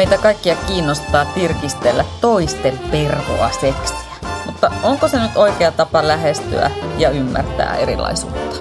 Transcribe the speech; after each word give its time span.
Meitä 0.00 0.18
kaikkia 0.18 0.56
kiinnostaa 0.66 1.24
tirkistellä 1.24 2.04
toisten 2.20 2.78
pervoa 2.90 3.50
seksiä. 3.50 3.96
Mutta 4.46 4.72
onko 4.82 5.08
se 5.08 5.18
nyt 5.18 5.36
oikea 5.36 5.72
tapa 5.72 6.08
lähestyä 6.08 6.70
ja 6.98 7.10
ymmärtää 7.10 7.76
erilaisuutta? 7.76 8.56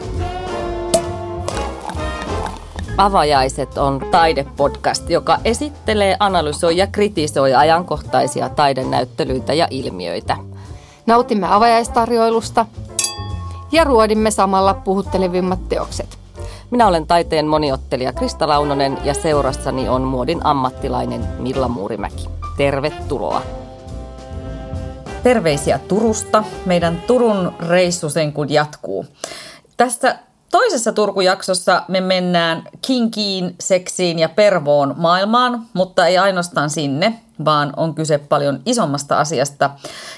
Avajaiset 2.98 3.78
on 3.78 4.08
taidepodcast, 4.12 5.10
joka 5.10 5.38
esittelee, 5.46 6.18
analysoi 6.20 6.78
ja 6.78 6.88
kritisoi 6.88 7.54
ajankohtaisia 7.54 8.50
taidenäyttelyitä 8.50 9.54
ja 9.54 9.68
ilmiöitä. 9.70 10.38
Nautimme 11.06 11.48
avajaistarjoilusta 11.48 12.66
ja 13.72 13.84
ruodimme 13.84 14.32
samalla 14.32 14.74
puhuttelevimmat 14.74 15.70
teokset. 15.70 16.18
Minä 16.72 16.88
olen 16.88 17.08
taiteen 17.08 17.48
moniottelija 17.48 18.14
Krista 18.14 18.48
Launonen 18.48 18.98
ja 19.04 19.14
seurassani 19.14 19.90
on 19.90 20.02
muodin 20.02 20.46
ammattilainen 20.46 21.28
Milla 21.40 21.68
Muurimäki. 21.68 22.30
Tervetuloa! 22.58 23.42
Terveisiä 25.24 25.80
Turusta. 25.80 26.44
Meidän 26.66 27.04
Turun 27.08 27.54
reissu 27.70 28.10
sen 28.10 28.34
kun 28.34 28.50
jatkuu. 28.50 29.06
Tässä 29.78 30.20
toisessa 30.52 30.92
Turku-jaksossa 30.92 31.84
me 31.88 32.02
mennään 32.02 32.64
kinkiin, 32.82 33.56
seksiin 33.60 34.20
ja 34.20 34.30
pervoon 34.30 34.94
maailmaan, 34.98 35.66
mutta 35.74 36.08
ei 36.08 36.18
ainoastaan 36.18 36.70
sinne, 36.70 37.20
vaan 37.46 37.74
on 37.78 37.96
kyse 37.96 38.18
paljon 38.18 38.60
isommasta 38.66 39.20
asiasta. 39.20 39.70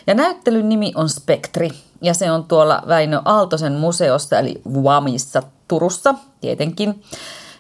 Ja 0.08 0.14
näyttelyn 0.14 0.70
nimi 0.70 0.92
on 0.96 1.10
Spektri, 1.10 1.70
ja 2.02 2.14
se 2.14 2.32
on 2.32 2.44
tuolla 2.44 2.84
Väinö 2.88 3.22
Aaltosen 3.26 3.74
museossa, 3.74 4.40
eli 4.40 4.62
VAMissa 4.84 5.44
Turussa 5.68 6.16
tietenkin. 6.42 7.04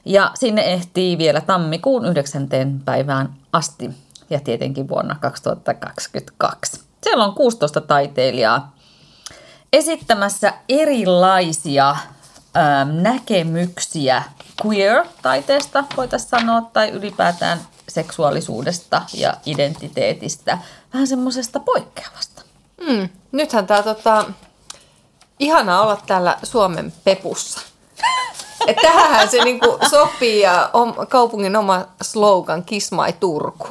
Ja 0.05 0.31
sinne 0.40 0.62
ehtii 0.62 1.17
vielä 1.17 1.41
tammikuun 1.41 2.05
9. 2.05 2.48
päivään 2.85 3.34
asti 3.53 3.90
ja 4.29 4.40
tietenkin 4.40 4.88
vuonna 4.88 5.15
2022. 5.21 6.81
Siellä 7.03 7.26
on 7.26 7.34
16 7.34 7.81
taiteilijaa 7.81 8.76
esittämässä 9.74 10.53
erilaisia 10.70 11.96
ää, 12.54 12.85
näkemyksiä 12.85 14.24
queer-taiteesta, 14.66 15.84
voitaisiin 15.98 16.30
sanoa, 16.30 16.62
tai 16.74 16.90
ylipäätään 16.90 17.60
seksuaalisuudesta 17.90 19.02
ja 19.13 19.34
identiteetistä, 19.46 20.58
vähän 20.93 21.08
semmoisesta 21.08 21.60
poikkeavasta. 21.60 22.41
Mm. 22.88 23.10
Nythän 23.32 23.68
tämä 23.68 23.84
tota, 23.84 24.26
ihanaa 25.40 25.82
olla 25.82 26.02
täällä 26.08 26.38
Suomen 26.43 26.93
pepussa. 27.04 27.62
Et 28.68 28.77
tähän 28.82 29.30
se 29.30 29.43
niinku 29.43 29.80
sopii 29.90 30.41
ja 30.41 30.70
on 30.74 31.08
kaupungin 31.10 31.55
oma 31.55 31.86
slogan 32.02 32.63
Kiss 32.63 32.91
my 32.91 33.13
Turku. 33.20 33.68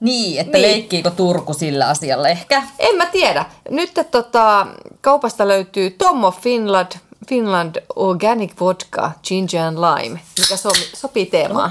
Niin, 0.00 0.40
että 0.40 0.58
niin. 0.58 0.62
leikkiikö 0.62 1.10
Turku 1.10 1.54
sillä 1.54 1.88
asialla 1.88 2.28
ehkä? 2.28 2.62
En 2.78 2.96
mä 2.96 3.06
tiedä. 3.06 3.44
Nyt 3.70 3.90
tota, 4.10 4.66
kaupasta 5.00 5.48
löytyy 5.48 5.90
Tommo 5.90 6.30
Finland, 6.30 6.92
Finland 7.28 7.76
Organic 7.96 8.60
Vodka, 8.60 9.12
Ginger 9.24 9.62
and 9.62 9.78
Lime, 9.78 10.20
mikä 10.38 10.56
so, 10.56 10.70
sopii 10.94 11.26
teemaan. 11.26 11.70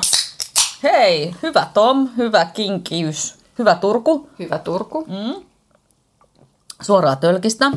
Hei, 0.83 1.35
hyvä 1.43 1.67
Tom, 1.73 2.09
hyvä 2.17 2.45
kinkiys, 2.45 3.35
hyvä 3.59 3.75
Turku. 3.75 4.29
Hyvä 4.39 4.59
Turku. 4.59 5.05
Mm. 5.07 5.43
Suoraa 6.81 7.15
tölkistä. 7.15 7.71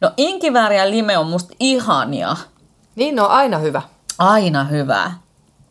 No 0.00 0.12
inkivääri 0.16 0.78
ja 0.78 0.90
lime 0.90 1.18
on 1.18 1.26
musta 1.26 1.54
ihania. 1.60 2.36
Niin 2.96 3.20
on 3.20 3.30
aina 3.30 3.58
hyvä. 3.58 3.82
Aina 4.18 4.64
hyvä. 4.64 5.12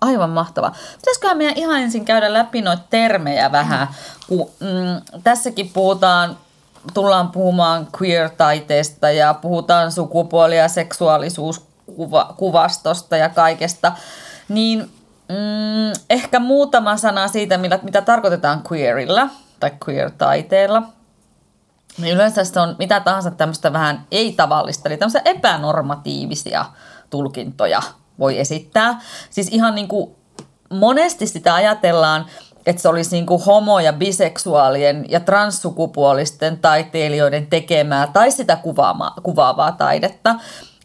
Aivan 0.02 0.30
mahtava. 0.30 0.72
Pitäisiköhän 0.98 1.38
meidän 1.38 1.58
ihan 1.58 1.82
ensin 1.82 2.06
käydä 2.06 2.34
läpi 2.34 2.62
noita 2.62 2.84
termejä 2.90 3.52
vähän, 3.52 3.88
kun 4.28 4.52
mm, 4.60 5.22
tässäkin 5.24 5.70
puhutaan, 5.70 6.38
tullaan 6.94 7.32
puhumaan 7.32 7.88
queer-taiteesta 8.02 9.12
ja 9.12 9.34
puhutaan 9.34 9.92
sukupuoli- 9.92 10.58
ja 10.58 10.68
seksuaalisuuskuvastosta 10.68 13.18
ja 13.18 13.30
kaikesta, 13.30 13.92
niin 14.50 14.80
mm, 15.30 15.94
ehkä 16.10 16.40
muutama 16.40 16.98
sana 16.98 17.28
siitä, 17.28 17.58
mitä, 17.58 17.80
mitä 17.84 18.02
tarkoitetaan 18.02 18.62
queerilla 18.72 19.30
tai 19.60 19.72
queer-taiteella. 19.88 20.84
Yleensä 22.12 22.44
se 22.44 22.60
on 22.60 22.76
mitä 22.80 23.00
tahansa 23.00 23.32
tämmöistä 23.32 23.74
vähän 23.74 24.08
ei-tavallista, 24.12 24.90
eli 24.90 24.98
tämmöisiä 24.98 25.22
epänormatiivisia 25.26 26.66
tulkintoja 27.10 27.82
voi 28.20 28.40
esittää. 28.40 29.02
Siis 29.30 29.48
ihan 29.48 29.76
niin 29.76 29.88
kuin 29.88 30.16
monesti 30.70 31.28
sitä 31.28 31.54
ajatellaan, 31.54 32.26
että 32.66 32.82
se 32.82 32.90
olisi 32.90 33.16
niin 33.16 33.26
kuin 33.26 33.46
homo- 33.46 33.80
ja 33.80 33.94
biseksuaalien 33.94 35.06
ja 35.10 35.20
transsukupuolisten 35.20 36.58
taiteilijoiden 36.58 37.48
tekemää 37.48 38.08
tai 38.08 38.32
sitä 38.32 38.56
kuvaavaa, 38.56 39.14
kuvaavaa 39.24 39.72
taidetta, 39.72 40.36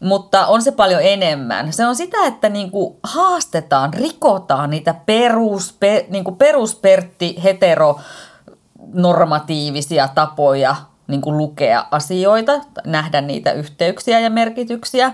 mutta 0.01 0.47
on 0.47 0.61
se 0.61 0.71
paljon 0.71 1.01
enemmän. 1.03 1.73
Se 1.73 1.87
on 1.87 1.95
sitä, 1.95 2.17
että 2.25 2.49
niin 2.49 2.71
kuin 2.71 2.95
haastetaan, 3.03 3.93
rikotaan 3.93 4.69
niitä 4.69 4.95
perus, 5.05 5.75
pe, 5.79 6.05
niin 6.09 6.23
kuin 6.23 6.35
peruspertti 6.35 7.43
heteronormatiivisia 7.43 10.09
tapoja 10.15 10.75
niin 11.07 11.21
kuin 11.21 11.37
lukea 11.37 11.85
asioita, 11.91 12.61
nähdä 12.85 13.21
niitä 13.21 13.51
yhteyksiä 13.51 14.19
ja 14.19 14.29
merkityksiä. 14.29 15.11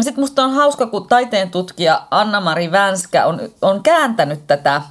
Sitten 0.00 0.22
musta 0.22 0.44
on 0.44 0.50
hauska, 0.50 0.86
kun 0.86 1.08
taiteen 1.08 1.50
tutkija 1.50 2.02
Anna-Mari 2.10 2.72
Vänskä 2.72 3.26
on, 3.26 3.40
on 3.62 3.82
kääntänyt 3.82 4.46
tätä 4.46 4.82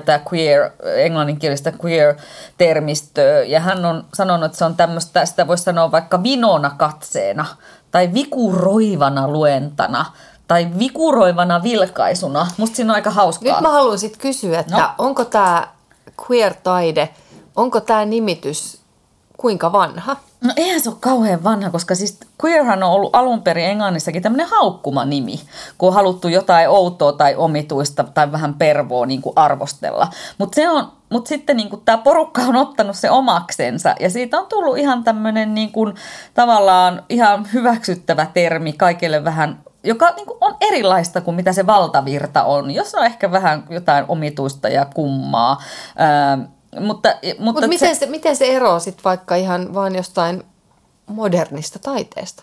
tätä 0.00 0.20
queer, 0.32 0.70
englanninkielistä 0.96 1.72
queer-termistöä, 1.84 3.42
ja 3.42 3.60
hän 3.60 3.84
on 3.84 4.04
sanonut, 4.14 4.46
että 4.46 4.58
se 4.58 4.64
on 4.64 4.76
tämmöistä, 4.76 5.26
sitä 5.26 5.46
voisi 5.46 5.64
sanoa 5.64 5.90
vaikka 5.90 6.22
vinona 6.22 6.70
katseena, 6.70 7.46
tai 7.90 8.14
vikuroivana 8.14 9.28
luentana, 9.28 10.06
tai 10.48 10.68
vikuroivana 10.78 11.62
vilkaisuna. 11.62 12.46
Musta 12.56 12.76
siinä 12.76 12.92
on 12.92 12.94
aika 12.94 13.10
hauskaa. 13.10 13.52
Nyt 13.52 13.60
mä 13.60 13.68
haluan 13.68 13.98
sitten 13.98 14.20
kysyä, 14.20 14.60
että 14.60 14.76
no. 14.76 14.90
onko 14.98 15.24
tämä 15.24 15.68
queer-taide, 16.22 17.08
onko 17.56 17.80
tämä 17.80 18.04
nimitys 18.04 18.81
kuinka 19.36 19.72
vanha? 19.72 20.16
No 20.44 20.52
eihän 20.56 20.80
se 20.80 20.88
ole 20.88 20.98
kauhean 21.00 21.44
vanha, 21.44 21.70
koska 21.70 21.94
siis 21.94 22.18
queerhan 22.44 22.82
on 22.82 22.90
ollut 22.90 23.16
alun 23.16 23.42
perin 23.42 23.64
englannissakin 23.64 24.22
tämmöinen 24.22 24.48
haukkuma 24.48 25.04
nimi, 25.04 25.40
kun 25.78 25.88
on 25.88 25.94
haluttu 25.94 26.28
jotain 26.28 26.68
outoa 26.68 27.12
tai 27.12 27.34
omituista 27.36 28.04
tai 28.04 28.32
vähän 28.32 28.54
pervoa 28.54 29.06
niin 29.06 29.22
kuin 29.22 29.32
arvostella. 29.36 30.08
Mutta 30.38 30.54
se 30.54 30.68
on, 30.68 30.92
mutta 31.10 31.28
sitten 31.28 31.56
niin 31.56 31.68
tämä 31.84 31.98
porukka 31.98 32.42
on 32.42 32.56
ottanut 32.56 32.96
se 32.96 33.10
omaksensa 33.10 33.94
ja 34.00 34.10
siitä 34.10 34.38
on 34.38 34.46
tullut 34.46 34.78
ihan 34.78 35.04
tämmöinen 35.04 35.54
niin 35.54 35.72
kuin, 35.72 35.94
tavallaan 36.34 37.02
ihan 37.08 37.48
hyväksyttävä 37.52 38.26
termi 38.34 38.72
kaikille 38.72 39.24
vähän 39.24 39.58
joka 39.84 40.10
niin 40.16 40.26
kuin 40.26 40.38
on 40.40 40.56
erilaista 40.60 41.20
kuin 41.20 41.34
mitä 41.34 41.52
se 41.52 41.66
valtavirta 41.66 42.44
on, 42.44 42.70
jossa 42.70 42.98
on 42.98 43.06
ehkä 43.06 43.32
vähän 43.32 43.64
jotain 43.70 44.04
omituista 44.08 44.68
ja 44.68 44.86
kummaa. 44.94 45.62
Öö, 46.00 46.46
mutta, 46.80 47.08
mutta 47.38 47.60
Mut 47.60 47.68
miten, 47.68 47.96
se, 47.96 48.06
miten 48.06 48.36
se 48.36 48.56
eroaa 48.56 48.78
sitten 48.78 49.04
vaikka 49.04 49.34
ihan 49.36 49.74
vain 49.74 49.94
jostain 49.94 50.42
modernista 51.06 51.78
taiteesta? 51.78 52.42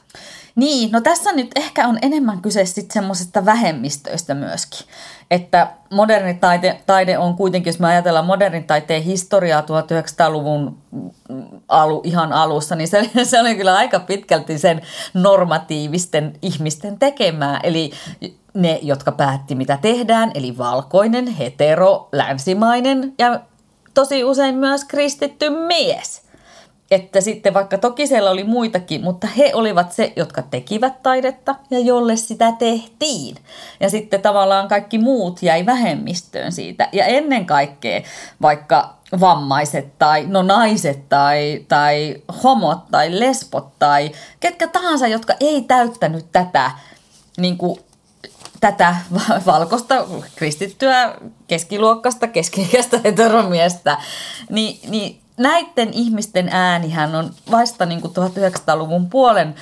Niin, 0.55 0.91
no 0.91 1.01
tässä 1.01 1.31
nyt 1.31 1.51
ehkä 1.55 1.87
on 1.87 1.99
enemmän 2.01 2.41
kyse 2.41 2.65
sitten 2.65 2.93
semmoisesta 2.93 3.45
vähemmistöistä 3.45 4.33
myöskin. 4.33 4.87
Että 5.31 5.67
moderni 5.89 6.33
taide, 6.33 6.81
taide 6.85 7.17
on 7.17 7.35
kuitenkin, 7.35 7.71
jos 7.71 7.79
me 7.79 7.87
ajatellaan 7.87 8.25
modernin 8.25 8.63
taiteen 8.63 9.03
historiaa 9.03 9.61
1900-luvun 9.61 10.77
alu, 11.67 12.01
ihan 12.03 12.33
alussa, 12.33 12.75
niin 12.75 12.87
se, 12.87 13.09
se 13.23 13.39
oli 13.39 13.55
kyllä 13.55 13.75
aika 13.75 13.99
pitkälti 13.99 14.57
sen 14.57 14.81
normatiivisten 15.13 16.33
ihmisten 16.41 16.99
tekemää. 16.99 17.59
Eli 17.63 17.91
ne, 18.53 18.79
jotka 18.81 19.11
päätti 19.11 19.55
mitä 19.55 19.77
tehdään, 19.81 20.31
eli 20.35 20.57
valkoinen, 20.57 21.27
hetero, 21.27 22.09
länsimainen 22.11 23.13
ja 23.19 23.39
tosi 23.93 24.23
usein 24.23 24.55
myös 24.55 24.85
kristitty 24.85 25.49
mies. 25.49 26.21
Että 26.91 27.21
sitten 27.21 27.53
vaikka 27.53 27.77
toki 27.77 28.07
siellä 28.07 28.29
oli 28.29 28.43
muitakin, 28.43 29.03
mutta 29.03 29.27
he 29.27 29.51
olivat 29.53 29.91
se, 29.91 30.13
jotka 30.15 30.41
tekivät 30.41 31.03
taidetta 31.03 31.55
ja 31.69 31.79
jolle 31.79 32.15
sitä 32.15 32.51
tehtiin. 32.51 33.35
Ja 33.79 33.89
sitten 33.89 34.21
tavallaan 34.21 34.67
kaikki 34.67 34.97
muut 34.97 35.43
jäi 35.43 35.65
vähemmistöön 35.65 36.51
siitä. 36.51 36.89
Ja 36.91 37.05
ennen 37.05 37.45
kaikkea 37.45 38.01
vaikka 38.41 38.95
vammaiset 39.19 39.99
tai 39.99 40.25
no 40.27 40.41
naiset 40.41 41.09
tai, 41.09 41.65
tai 41.67 42.15
homot 42.43 42.79
tai 42.91 43.19
lesbot 43.19 43.67
tai 43.79 44.11
ketkä 44.39 44.67
tahansa, 44.67 45.07
jotka 45.07 45.33
ei 45.39 45.61
täyttänyt 45.61 46.25
tätä 46.31 46.71
niin 47.37 47.57
kuin 47.57 47.79
tätä 48.59 48.95
valkoista 49.45 49.95
kristittyä 50.35 51.15
keskiluokkasta, 51.47 52.27
keski-ikäistä 52.27 52.99
heteromiestä, 53.05 53.97
niin, 54.49 54.79
niin 54.89 55.21
näiden 55.37 55.89
ihmisten 55.93 56.49
äänihän 56.51 57.15
on 57.15 57.31
vasta 57.51 57.85
niin 57.85 58.01
kuin 58.01 58.13
1900-luvun 58.13 59.09
puolen 59.09 59.55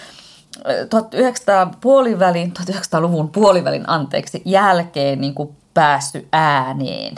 1900 0.89 1.71
puolivälin, 1.81 2.53
1900-luvun 2.59 3.29
puolivälin 3.29 3.89
anteeksi, 3.89 4.41
jälkeen 4.45 5.21
niin 5.21 5.33
kuin 5.33 5.55
päässyt 5.73 6.27
ääneen. 6.31 7.15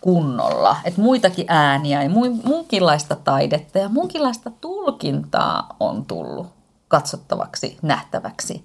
kunnolla. 0.00 0.76
Että 0.84 1.00
muitakin 1.00 1.46
ääniä 1.48 2.02
ja 2.02 2.10
muunkinlaista 2.44 3.16
taidetta 3.16 3.78
ja 3.78 3.88
muunkinlaista 3.88 4.50
tulkintaa 4.60 5.76
on 5.80 6.06
tullut 6.06 6.46
katsottavaksi, 6.88 7.78
nähtäväksi. 7.82 8.64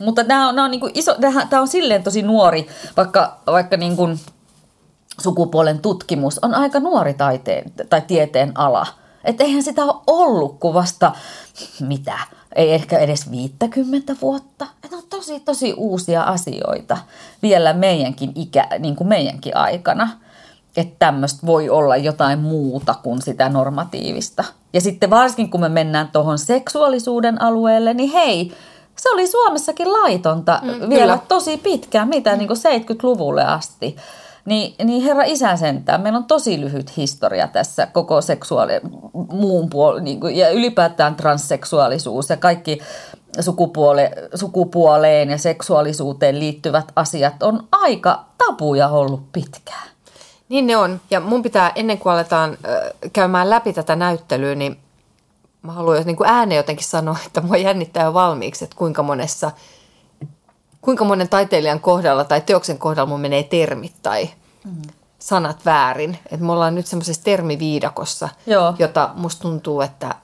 Mutta 0.00 0.24
tämä 0.24 0.48
on, 0.48 0.58
on, 0.58 0.70
niin 0.70 0.80
kuin 0.80 0.92
iso, 0.94 1.16
tämä 1.50 1.62
on 1.62 1.68
silleen 1.68 2.02
tosi 2.02 2.22
nuori, 2.22 2.66
vaikka, 2.96 3.38
vaikka 3.46 3.76
niin 3.76 3.96
kuin 3.96 4.20
sukupuolen 5.20 5.78
tutkimus 5.78 6.38
on 6.38 6.54
aika 6.54 6.80
nuori 6.80 7.14
taiteen 7.14 7.72
tai 7.90 8.02
tieteen 8.06 8.52
ala. 8.54 8.86
Että 9.24 9.44
eihän 9.44 9.62
sitä 9.62 9.84
ole 9.84 10.02
ollut 10.06 10.60
kuin 10.60 10.74
vasta, 10.74 11.12
mitä, 11.80 12.18
ei 12.56 12.72
ehkä 12.72 12.98
edes 12.98 13.30
50 13.30 14.16
vuotta. 14.22 14.66
Että 14.84 14.96
on 14.96 15.02
tosi, 15.10 15.40
tosi 15.40 15.72
uusia 15.72 16.22
asioita 16.22 16.98
vielä 17.42 17.72
meidänkin, 17.72 18.32
ikä, 18.34 18.68
niin 18.78 18.96
kuin 18.96 19.08
meidänkin 19.08 19.56
aikana. 19.56 20.08
Että 20.76 20.96
tämmöistä 20.98 21.46
voi 21.46 21.70
olla 21.70 21.96
jotain 21.96 22.38
muuta 22.38 22.94
kuin 23.02 23.22
sitä 23.22 23.48
normatiivista. 23.48 24.44
Ja 24.72 24.80
sitten 24.80 25.10
varsinkin 25.10 25.50
kun 25.50 25.60
me 25.60 25.68
mennään 25.68 26.08
tuohon 26.12 26.38
seksuaalisuuden 26.38 27.42
alueelle, 27.42 27.94
niin 27.94 28.10
hei, 28.10 28.52
se 28.98 29.10
oli 29.10 29.26
Suomessakin 29.26 29.92
laitonta 29.92 30.60
mm, 30.62 30.88
vielä 30.88 31.12
kyllä. 31.12 31.18
tosi 31.28 31.56
pitkään, 31.56 32.08
mitä 32.08 32.32
mm. 32.32 32.38
niin 32.38 32.48
kuin 32.48 32.58
70-luvulle 32.58 33.44
asti. 33.44 33.96
Niin, 34.44 34.74
niin 34.84 35.02
herra 35.02 35.22
isä 35.22 35.56
sentään, 35.56 36.00
meillä 36.00 36.16
on 36.16 36.24
tosi 36.24 36.60
lyhyt 36.60 36.96
historia 36.96 37.48
tässä 37.48 37.86
koko 37.86 38.20
seksuaali, 38.20 38.72
muun 39.32 39.70
puoli, 39.70 40.00
niin 40.00 40.20
kuin, 40.20 40.36
ja 40.36 40.50
ylipäätään 40.50 41.14
transseksuaalisuus 41.14 42.30
ja 42.30 42.36
kaikki 42.36 42.78
sukupuole, 43.40 44.10
sukupuoleen 44.34 45.30
ja 45.30 45.38
seksuaalisuuteen 45.38 46.38
liittyvät 46.38 46.92
asiat 46.96 47.42
on 47.42 47.64
aika 47.72 48.24
tabuja 48.38 48.88
ollut 48.88 49.32
pitkään. 49.32 49.88
Niin 50.48 50.66
ne 50.66 50.76
on. 50.76 51.00
Ja 51.10 51.20
mun 51.20 51.42
pitää, 51.42 51.72
ennen 51.74 51.98
kuin 51.98 52.12
aletaan 52.12 52.50
äh, 52.50 53.10
käymään 53.12 53.50
läpi 53.50 53.72
tätä 53.72 53.96
näyttelyä, 53.96 54.54
niin 54.54 54.76
mä 55.68 55.72
haluan 55.72 56.02
niin 56.04 56.16
kuin 56.16 56.28
ääneen 56.28 56.56
jotenkin 56.56 56.86
sanoa, 56.86 57.16
että 57.26 57.40
mua 57.40 57.56
jännittää 57.56 58.04
jo 58.04 58.14
valmiiksi, 58.14 58.64
että 58.64 58.76
kuinka 58.76 59.02
monessa, 59.02 59.50
kuinka 60.80 61.04
monen 61.04 61.28
taiteilijan 61.28 61.80
kohdalla 61.80 62.24
tai 62.24 62.40
teoksen 62.40 62.78
kohdalla 62.78 63.08
mun 63.08 63.20
menee 63.20 63.42
termit 63.42 63.94
tai 64.02 64.30
mm. 64.64 64.82
sanat 65.18 65.64
väärin. 65.64 66.18
Että 66.24 66.46
me 66.46 66.52
ollaan 66.52 66.74
nyt 66.74 66.86
semmoisessa 66.86 67.24
termiviidakossa, 67.24 68.28
Joo. 68.46 68.74
jota 68.78 69.10
musta 69.14 69.42
tuntuu, 69.42 69.80
että 69.80 70.14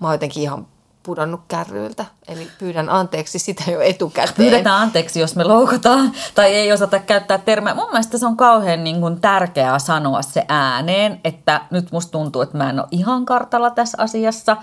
mä 0.00 0.06
oon 0.06 0.14
jotenkin 0.14 0.42
ihan 0.42 0.66
pudonnut 1.02 1.40
kärryiltä. 1.48 2.04
Eli 2.28 2.48
pyydän 2.58 2.88
anteeksi 2.88 3.38
sitä 3.38 3.70
jo 3.70 3.80
etukäteen. 3.80 4.36
Pyydetään 4.36 4.82
anteeksi, 4.82 5.20
jos 5.20 5.36
me 5.36 5.44
loukataan 5.44 6.12
tai 6.34 6.54
ei 6.54 6.72
osata 6.72 6.98
käyttää 6.98 7.38
termejä. 7.38 7.74
Mun 7.74 7.90
mielestä 7.90 8.18
se 8.18 8.26
on 8.26 8.36
kauhean 8.36 8.84
niin 8.84 9.00
kuin, 9.00 9.20
tärkeää 9.20 9.78
sanoa 9.78 10.22
se 10.22 10.44
ääneen, 10.48 11.20
että 11.24 11.60
nyt 11.70 11.92
musta 11.92 12.12
tuntuu, 12.12 12.42
että 12.42 12.58
mä 12.58 12.70
en 12.70 12.80
ole 12.80 12.88
ihan 12.90 13.24
kartalla 13.24 13.70
tässä 13.70 13.98
asiassa. 14.00 14.56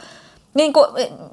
Niin 0.54 0.74
kuin, 0.74 0.86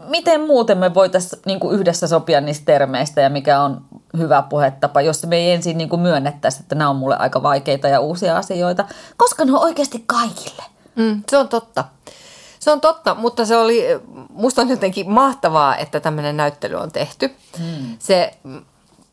miten 0.09 0.41
muuten 0.41 0.79
me 0.79 0.95
voitaisiin 0.95 1.43
niin 1.47 1.61
kuin 1.61 1.75
yhdessä 1.75 2.09
sopia 2.09 2.41
niistä 2.41 2.65
termeistä 2.65 3.21
ja 3.21 3.31
mikä 3.31 3.61
on 3.61 3.85
hyvä 4.19 4.43
puhetapa, 4.43 5.01
jos 5.01 5.27
me 5.27 5.37
ei 5.37 5.51
ensin 5.51 5.79
niin 5.79 5.89
kuin 5.89 6.01
myönnettäisi, 6.01 6.61
että 6.61 6.75
nämä 6.75 6.91
on 6.91 6.97
mulle 6.97 7.17
aika 7.17 7.43
vaikeita 7.43 7.89
ja 7.89 8.01
uusia 8.01 8.37
asioita, 8.37 8.85
koska 9.17 9.45
ne 9.45 9.53
on 9.53 9.65
oikeasti 9.65 10.05
kaikille. 10.07 10.63
Mm, 10.97 11.23
se 11.31 11.39
on 11.39 11.49
totta. 11.49 11.85
Se 12.61 12.71
on 12.71 12.81
totta, 12.81 13.15
mutta 13.15 13.45
se 13.45 13.57
oli, 13.57 13.85
musta 14.31 14.63
on 14.63 14.69
jotenkin 14.69 15.11
mahtavaa, 15.11 15.77
että 15.77 16.01
tämmöinen 16.01 16.37
näyttely 16.37 16.77
on 16.77 16.93
tehty. 16.93 17.37
Hmm. 17.59 17.97
Se, 17.99 18.35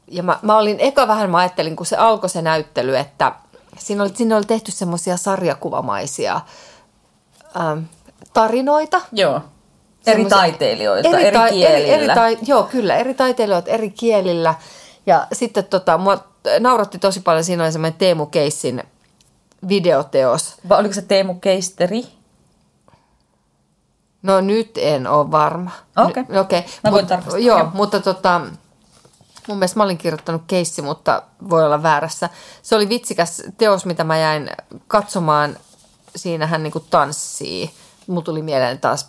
ja 0.07 0.23
mä, 0.23 0.39
mä 0.41 0.57
olin, 0.57 0.79
eka 0.79 1.07
vähän 1.07 1.29
mä 1.29 1.37
ajattelin, 1.37 1.75
kun 1.75 1.85
se 1.85 1.97
alkoi 1.97 2.29
se 2.29 2.41
näyttely, 2.41 2.97
että 2.97 3.31
siinä 3.77 4.03
oli, 4.03 4.11
siinä 4.15 4.37
oli 4.37 4.45
tehty 4.45 4.71
semmoisia 4.71 5.17
sarjakuvamaisia 5.17 6.41
ähm, 7.59 7.79
tarinoita. 8.33 9.01
Joo. 9.11 9.41
Eri 10.11 10.25
taiteilijoita, 10.25 11.09
eri, 11.09 11.27
eri 11.27 11.37
kielillä. 11.49 11.77
Eri, 11.77 11.89
eri 11.89 12.15
tai, 12.15 12.37
joo, 12.41 12.63
kyllä, 12.63 12.95
eri 12.95 13.13
taiteilijoita 13.13 13.69
eri 13.69 13.89
kielillä. 13.89 14.55
Ja 15.05 15.27
sitten 15.33 15.65
tota, 15.65 15.97
mua 15.97 16.23
nauratti 16.59 16.99
tosi 16.99 17.19
paljon, 17.19 17.43
siinä 17.43 17.63
oli 17.63 17.71
semmoinen 17.71 17.99
Teemu 17.99 18.25
Keissin 18.25 18.83
videoteos. 19.67 20.55
Vai 20.69 20.79
oliko 20.79 20.93
se 20.93 21.01
Teemu 21.01 21.35
Keisteri? 21.35 22.03
No 24.21 24.41
nyt 24.41 24.71
en 24.77 25.07
ole 25.07 25.31
varma. 25.31 25.71
Okei. 25.97 26.23
Okay. 26.23 26.39
okay. 26.39 26.61
Mä 26.83 26.91
voin 26.91 27.07
tarkastaa. 27.07 27.39
Joo, 27.39 27.57
joo, 27.57 27.71
mutta 27.73 27.99
tota, 27.99 28.41
mun 29.47 29.57
mielestä 29.57 29.79
mä 29.79 29.83
olin 29.83 29.97
kirjoittanut 29.97 30.41
keissi, 30.47 30.81
mutta 30.81 31.21
voi 31.49 31.65
olla 31.65 31.83
väärässä. 31.83 32.29
Se 32.61 32.75
oli 32.75 32.89
vitsikäs 32.89 33.43
teos, 33.57 33.85
mitä 33.85 34.03
mä 34.03 34.17
jäin 34.17 34.49
katsomaan. 34.87 35.57
Siinä 36.15 36.47
hän 36.47 36.63
niinku 36.63 36.79
tanssii. 36.79 37.71
Mulla 38.07 38.21
tuli 38.21 38.41
mieleen 38.41 38.79
taas 38.79 39.07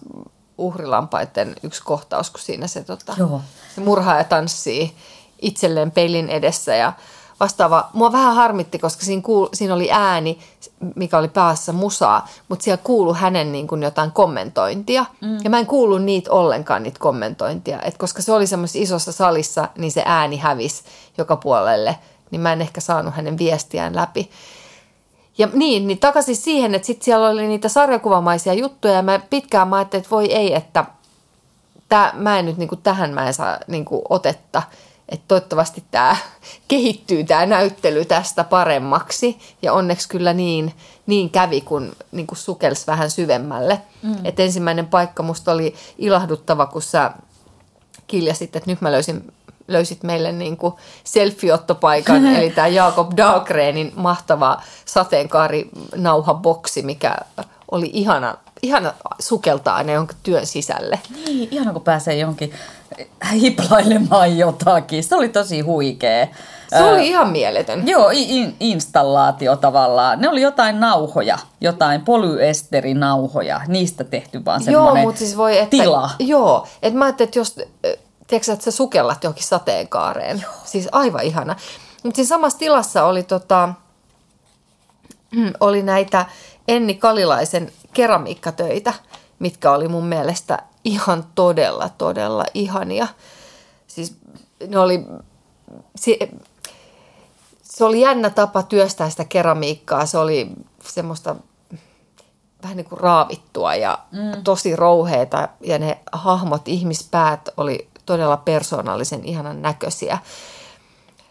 uhrilampaiden 0.58 1.56
yksi 1.62 1.82
kohtaus, 1.84 2.30
kun 2.30 2.40
siinä 2.40 2.66
se, 2.66 2.84
tota, 2.84 3.14
Joo. 3.18 3.40
se 3.74 3.80
murhaaja 3.80 4.24
tanssii 4.24 4.94
itselleen 5.42 5.90
pelin 5.90 6.28
edessä 6.28 6.74
ja 6.74 6.92
vastaava. 7.40 7.88
Mua 7.92 8.12
vähän 8.12 8.34
harmitti, 8.34 8.78
koska 8.78 9.04
siinä, 9.04 9.22
kuul, 9.22 9.48
siinä 9.52 9.74
oli 9.74 9.88
ääni, 9.92 10.38
mikä 10.94 11.18
oli 11.18 11.28
päässä 11.28 11.72
musaa, 11.72 12.28
mutta 12.48 12.62
siellä 12.62 12.82
kuulu 12.84 13.14
hänen 13.14 13.52
niin 13.52 13.66
kuin 13.66 13.82
jotain 13.82 14.12
kommentointia. 14.12 15.04
Mm. 15.20 15.38
Ja 15.44 15.50
mä 15.50 15.58
en 15.58 15.66
kuulu 15.66 15.98
niitä 15.98 16.30
ollenkaan, 16.30 16.82
niitä 16.82 16.98
kommentointia. 16.98 17.82
Et 17.82 17.98
koska 17.98 18.22
se 18.22 18.32
oli 18.32 18.46
semmoisessa 18.46 18.82
isossa 18.82 19.12
salissa, 19.12 19.68
niin 19.78 19.92
se 19.92 20.02
ääni 20.06 20.36
hävisi 20.36 20.82
joka 21.18 21.36
puolelle. 21.36 21.98
Niin 22.30 22.40
mä 22.40 22.52
en 22.52 22.60
ehkä 22.60 22.80
saanut 22.80 23.14
hänen 23.14 23.38
viestiään 23.38 23.96
läpi. 23.96 24.30
Ja 25.38 25.48
niin, 25.52 25.86
niin 25.86 25.98
takaisin 25.98 26.36
siihen, 26.36 26.74
että 26.74 26.86
sitten 26.86 27.04
siellä 27.04 27.28
oli 27.28 27.46
niitä 27.46 27.68
sarjakuvamaisia 27.68 28.54
juttuja 28.54 28.94
ja 28.94 29.02
mä 29.02 29.18
pitkään 29.30 29.68
mä 29.68 29.76
ajattelin, 29.76 30.02
että 30.02 30.10
voi 30.10 30.32
ei, 30.32 30.54
että 30.54 30.84
tää, 31.88 32.12
mä 32.16 32.38
en 32.38 32.46
nyt 32.46 32.56
niin 32.56 32.68
kuin, 32.68 32.82
tähän 32.82 33.10
mä 33.10 33.26
en 33.26 33.34
saa 33.34 33.58
niin 33.66 33.84
kuin, 33.84 34.02
otetta– 34.08 34.62
että 35.08 35.24
toivottavasti 35.28 35.84
tämä 35.90 36.16
kehittyy 36.68 37.24
tämä 37.24 37.46
näyttely 37.46 38.04
tästä 38.04 38.44
paremmaksi. 38.44 39.38
Ja 39.62 39.72
onneksi 39.72 40.08
kyllä 40.08 40.32
niin, 40.32 40.74
niin 41.06 41.30
kävi, 41.30 41.60
kun 41.60 41.92
niin 42.12 42.26
kuin 42.26 42.38
sukelsi 42.38 42.86
vähän 42.86 43.10
syvemmälle. 43.10 43.80
Mm. 44.02 44.16
Et 44.24 44.40
ensimmäinen 44.40 44.86
paikka 44.86 45.22
musta 45.22 45.52
oli 45.52 45.74
ilahduttava, 45.98 46.66
kun 46.66 46.82
sä 46.82 47.10
kiljasit, 48.06 48.56
että 48.56 48.70
nyt 48.70 48.80
mä 48.80 48.92
löysin, 48.92 49.32
löysit 49.68 50.02
meille 50.02 50.32
niin 50.32 50.56
kuin 50.56 50.74
selfie-ottopaikan, 51.04 52.26
eli 52.36 52.50
tämä 52.50 52.68
Jakob 52.68 53.12
Dahlgrenin 53.16 53.92
mahtava 53.96 54.62
sateenkaarinauhaboksi, 54.84 56.82
mikä 56.82 57.16
oli 57.70 57.90
ihana, 57.92 58.34
ihana 58.62 58.92
sukeltaa 59.18 59.76
aina 59.76 59.92
jonkin 59.92 60.16
työn 60.22 60.46
sisälle. 60.46 60.98
Niin, 61.26 61.48
ihana 61.50 61.72
kun 61.72 61.82
pääsee 61.82 62.16
johonkin 62.16 62.52
hiplailemaan 63.32 64.38
jotakin. 64.38 65.04
Se 65.04 65.16
oli 65.16 65.28
tosi 65.28 65.60
huikea. 65.60 66.26
Se 66.68 66.82
oli 66.82 67.08
ihan 67.08 67.28
mieletön. 67.28 67.88
Joo, 67.88 68.10
in, 68.12 68.56
installaatio 68.60 69.56
tavallaan. 69.56 70.20
Ne 70.20 70.28
oli 70.28 70.40
jotain 70.42 70.80
nauhoja, 70.80 71.38
jotain 71.60 72.00
polyesterinauhoja, 72.00 73.60
niistä 73.66 74.04
tehty 74.04 74.44
vaan 74.44 74.62
semmoinen 74.62 75.00
joo, 75.00 75.06
mutta 75.06 75.18
siis 75.18 75.36
voi, 75.36 75.58
että, 75.58 75.70
tila. 75.70 76.10
Joo, 76.18 76.66
että 76.82 76.98
mä 76.98 77.04
ajattelin, 77.04 77.28
että 77.28 77.38
jos 77.38 77.56
tiedätkö, 78.28 78.52
että 78.52 78.64
sä 78.64 78.70
sukellat 78.70 79.24
johonkin 79.24 79.44
sateenkaareen. 79.44 80.40
Joo. 80.42 80.52
Siis 80.64 80.88
aivan 80.92 81.22
ihana. 81.22 81.56
Mutta 82.02 82.16
siinä 82.16 82.28
samassa 82.28 82.58
tilassa 82.58 83.04
oli, 83.04 83.22
tota, 83.22 83.68
oli 85.60 85.82
näitä 85.82 86.26
Enni 86.68 86.94
Kalilaisen 86.94 87.72
keramiikkatöitä, 87.94 88.94
mitkä 89.38 89.70
oli 89.70 89.88
mun 89.88 90.06
mielestä 90.06 90.62
ihan 90.84 91.24
todella, 91.34 91.88
todella 91.98 92.44
ihania. 92.54 93.08
Siis 93.86 94.16
ne 94.68 94.78
oli, 94.78 95.06
se, 95.96 96.18
se 97.62 97.84
oli 97.84 98.00
jännä 98.00 98.30
tapa 98.30 98.62
työstää 98.62 99.10
sitä 99.10 99.24
keramiikkaa. 99.24 100.06
Se 100.06 100.18
oli 100.18 100.50
semmoista 100.84 101.36
vähän 102.62 102.76
niin 102.76 102.88
kuin 102.88 103.00
raavittua 103.00 103.74
ja 103.74 103.98
mm. 104.12 104.42
tosi 104.44 104.76
rouheita 104.76 105.48
ja 105.60 105.78
ne 105.78 105.98
hahmot, 106.12 106.68
ihmispäät 106.68 107.48
oli 107.56 107.88
todella 108.08 108.36
persoonallisen 108.36 109.24
ihanan 109.24 109.62
näköisiä. 109.62 110.18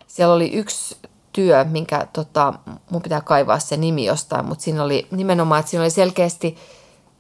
Siellä 0.08 0.34
oli 0.34 0.52
yksi 0.54 0.98
työ, 1.34 1.64
minkä 1.64 2.08
tota, 2.14 2.54
mun 2.90 3.02
pitää 3.02 3.22
kaivaa 3.22 3.60
se 3.60 3.78
nimi 3.78 4.06
jostain, 4.06 4.46
mutta 4.46 4.64
siinä 4.64 4.84
oli 4.84 5.08
nimenomaan, 5.12 5.60
että 5.60 5.70
siinä 5.70 5.84
oli 5.84 5.90
selkeästi 5.90 6.58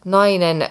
nainen 0.05 0.69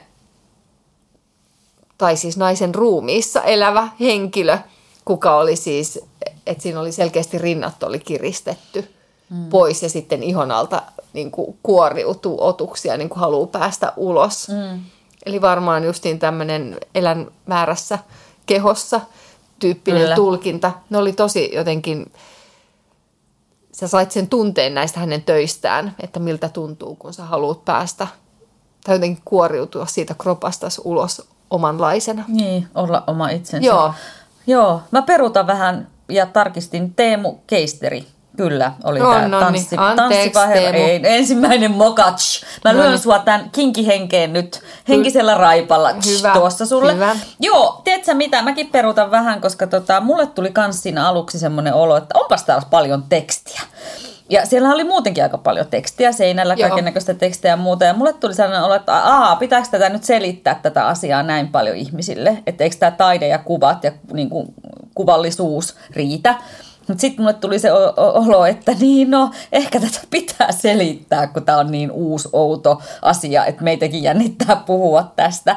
tai 1.99 2.17
siis 2.17 2.37
naisen 2.37 2.75
ruumiissa 2.75 3.43
elävä 3.43 3.89
henkilö, 4.01 4.59
kuka 5.05 5.37
oli 5.37 5.57
siis, 5.57 6.01
että 6.47 6.63
siinä 6.63 6.81
oli 6.81 6.93
selkeästi 6.93 7.39
rinnat 7.39 7.83
oli 7.83 7.99
kiristetty 7.99 8.95
mm. 9.31 9.49
pois 9.49 9.83
ja 9.83 9.89
sitten 9.89 10.23
ihon 10.23 10.51
alta 10.51 10.83
niin 11.13 11.31
kuin 11.31 11.59
kuoriutuu 11.63 12.45
otuksia, 12.45 12.97
niin 12.97 13.09
kuin 13.09 13.21
haluaa 13.21 13.47
päästä 13.47 13.93
ulos. 13.97 14.49
Mm. 14.49 14.81
Eli 15.27 15.41
varmaan 15.41 15.85
justiin 15.85 16.19
tämmöinen 16.19 16.77
elän 16.95 17.31
väärässä 17.49 17.99
kehossa 18.47 19.01
tyyppinen 19.59 20.03
Kyllä. 20.03 20.15
tulkinta. 20.15 20.73
Ne 20.91 20.99
oli 20.99 21.13
tosi 21.13 21.51
jotenkin 21.55 22.13
sä 23.73 23.89
sait 23.89 24.11
sen 24.11 24.29
tunteen 24.29 24.75
näistä 24.75 25.01
hänen 25.01 25.23
töistään, 25.23 25.95
että 26.01 26.21
miltä 26.21 26.49
tuntuu, 26.49 26.95
kun 26.95 27.15
sä 27.15 27.25
haluat 27.25 27.65
päästä 27.65 28.07
tai 28.85 28.95
jotenkin 28.95 29.23
kuoriutua 29.25 29.87
siitä 29.87 30.15
kropasta 30.15 30.69
ulos 30.85 31.29
omanlaisena. 31.51 32.25
Niin, 32.29 32.69
olla 32.75 33.05
oma 33.07 33.29
itsensä. 33.29 33.67
Joo. 33.67 33.95
Joo, 34.47 34.81
mä 34.91 35.03
peruutan 35.03 35.47
vähän 35.47 35.89
ja 36.09 36.27
tarkistin 36.27 36.95
Teemu 36.95 37.39
Keisteri. 37.47 38.07
Kyllä, 38.37 38.73
oli 38.85 39.01
On, 39.01 39.15
tämä 39.15 39.25
on, 39.25 39.45
tanssi, 39.45 39.77
niin. 39.77 40.33
Teemu. 40.53 40.79
Ei, 40.79 41.01
ensimmäinen 41.05 41.71
mokats. 41.71 42.45
Mä 42.65 42.73
No 42.73 42.79
lyön 42.79 42.91
niin. 42.91 42.99
sua 42.99 43.19
tämän 43.19 43.51
kinkihenkeen 43.53 44.33
nyt 44.33 44.63
henkisellä 44.89 45.35
raipalla 45.35 45.89
Hyvä, 46.19 46.33
tuossa 46.33 46.67
sulle. 46.67 46.95
hyvä. 46.95 47.17
Joo, 47.41 47.81
tiedätkö 47.85 48.15
mitä, 48.15 48.43
mäkin 48.43 48.67
peruutan 48.67 49.11
vähän, 49.11 49.41
koska 49.41 49.67
tota, 49.67 50.01
mulle 50.01 50.27
tuli 50.27 50.51
kans 50.53 50.83
siinä 50.83 51.09
aluksi 51.09 51.39
semmoinen 51.39 51.75
olo, 51.75 51.97
että 51.97 52.19
onpas 52.19 52.45
täällä 52.45 52.67
paljon 52.71 53.03
tekstiä. 53.09 53.61
Ja 54.31 54.47
siellä 54.47 54.69
oli 54.73 54.85
muutenkin 54.85 55.23
aika 55.25 55.39
paljon 55.39 55.67
tekstiä 55.67 56.13
seinällä, 56.13 56.55
Joo. 56.55 56.69
kaiken 56.69 56.85
näköistä 56.85 57.15
tekstiä 57.15 57.51
ja 57.51 57.57
muuta. 57.57 57.85
Ja 57.85 57.95
mulle 57.95 58.13
tuli 58.13 58.35
sellainen 58.35 58.63
olo, 58.63 58.75
että 58.75 58.93
aa, 58.95 59.37
pitääkö 59.37 59.69
tätä 59.71 59.89
nyt 59.89 60.05
selittää 60.05 60.61
tätä 60.63 60.87
asiaa 60.87 61.23
näin 61.23 61.49
paljon 61.49 61.77
ihmisille? 61.77 62.43
Että 62.47 62.65
eikö 62.65 62.77
tämä 62.77 62.91
taide 62.91 63.29
ja 63.29 63.39
kuvat 63.39 63.85
ja 63.85 63.93
niin 64.13 64.31
kuin, 64.31 64.47
kuvallisuus 64.95 65.77
riitä? 65.91 66.35
Mutta 66.89 67.01
sitten 67.01 67.23
mulle 67.23 67.35
tuli 67.35 67.59
se 67.59 67.73
olo, 67.97 68.47
että 68.47 68.73
niin 68.81 69.11
no, 69.11 69.31
ehkä 69.53 69.81
tätä 69.81 70.01
pitää 70.11 70.53
selittää, 70.53 71.27
kun 71.27 71.45
tämä 71.45 71.59
on 71.59 71.73
niin 71.73 71.91
uusi, 71.91 72.29
outo 72.33 72.83
asia, 73.03 73.47
että 73.47 73.65
meitäkin 73.65 74.03
jännittää 74.03 74.57
puhua 74.67 75.13
tästä. 75.17 75.57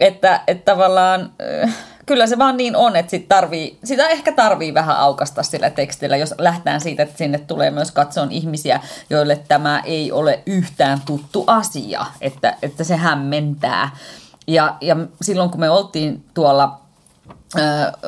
Että, 0.00 0.40
että 0.46 0.72
tavallaan 0.72 1.32
äh, 1.64 1.74
kyllä 2.06 2.26
se 2.26 2.38
vaan 2.38 2.56
niin 2.56 2.76
on, 2.76 2.96
että 2.96 3.10
sit 3.10 3.28
tarvii, 3.28 3.78
sitä 3.84 4.08
ehkä 4.08 4.32
tarvii 4.32 4.74
vähän 4.74 4.96
aukasta 4.96 5.42
sillä 5.42 5.70
tekstillä, 5.70 6.16
jos 6.16 6.34
lähtään 6.38 6.80
siitä, 6.80 7.02
että 7.02 7.18
sinne 7.18 7.38
tulee 7.38 7.70
myös 7.70 7.90
katsoon 7.90 8.32
ihmisiä, 8.32 8.80
joille 9.10 9.36
tämä 9.48 9.82
ei 9.84 10.12
ole 10.12 10.42
yhtään 10.46 11.00
tuttu 11.06 11.44
asia, 11.46 12.06
että, 12.20 12.56
että 12.62 12.84
se 12.84 12.96
hämmentää. 12.96 13.90
Ja, 14.46 14.76
ja 14.80 14.96
silloin 15.22 15.50
kun 15.50 15.60
me 15.60 15.70
oltiin 15.70 16.24
tuolla 16.34 16.83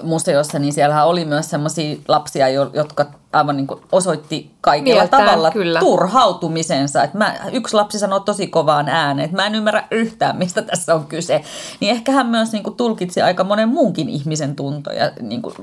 museossa, 0.02 0.58
niin 0.58 0.72
siellähän 0.72 1.06
oli 1.06 1.24
myös 1.24 1.50
sellaisia 1.50 1.96
lapsia, 2.08 2.48
jo- 2.48 2.70
jotka 2.72 3.06
aivan 3.32 3.56
niin 3.56 3.66
kuin 3.66 3.80
osoitti 3.92 4.50
kaikella 4.60 5.00
Mieltään, 5.00 5.24
tavalla 5.24 5.50
kyllä. 5.50 5.80
turhautumisensa. 5.80 7.02
Et 7.02 7.14
mä, 7.14 7.34
yksi 7.52 7.74
lapsi 7.74 7.98
sanoi 7.98 8.20
tosi 8.20 8.46
kovaan 8.46 8.88
ääneen, 8.88 9.24
että 9.24 9.36
mä 9.36 9.46
en 9.46 9.54
ymmärrä 9.54 9.84
yhtään, 9.90 10.36
mistä 10.36 10.62
tässä 10.62 10.94
on 10.94 11.06
kyse. 11.06 11.42
Niin 11.80 11.90
ehkä 11.92 12.12
hän 12.12 12.26
myös 12.26 12.52
niin 12.52 12.62
kuin 12.62 12.76
tulkitsi 12.76 13.22
aika 13.22 13.44
monen 13.44 13.68
muunkin 13.68 14.08
ihmisen 14.08 14.56
tuntoja. 14.56 15.10
Niin 15.20 15.42
kuin, 15.42 15.54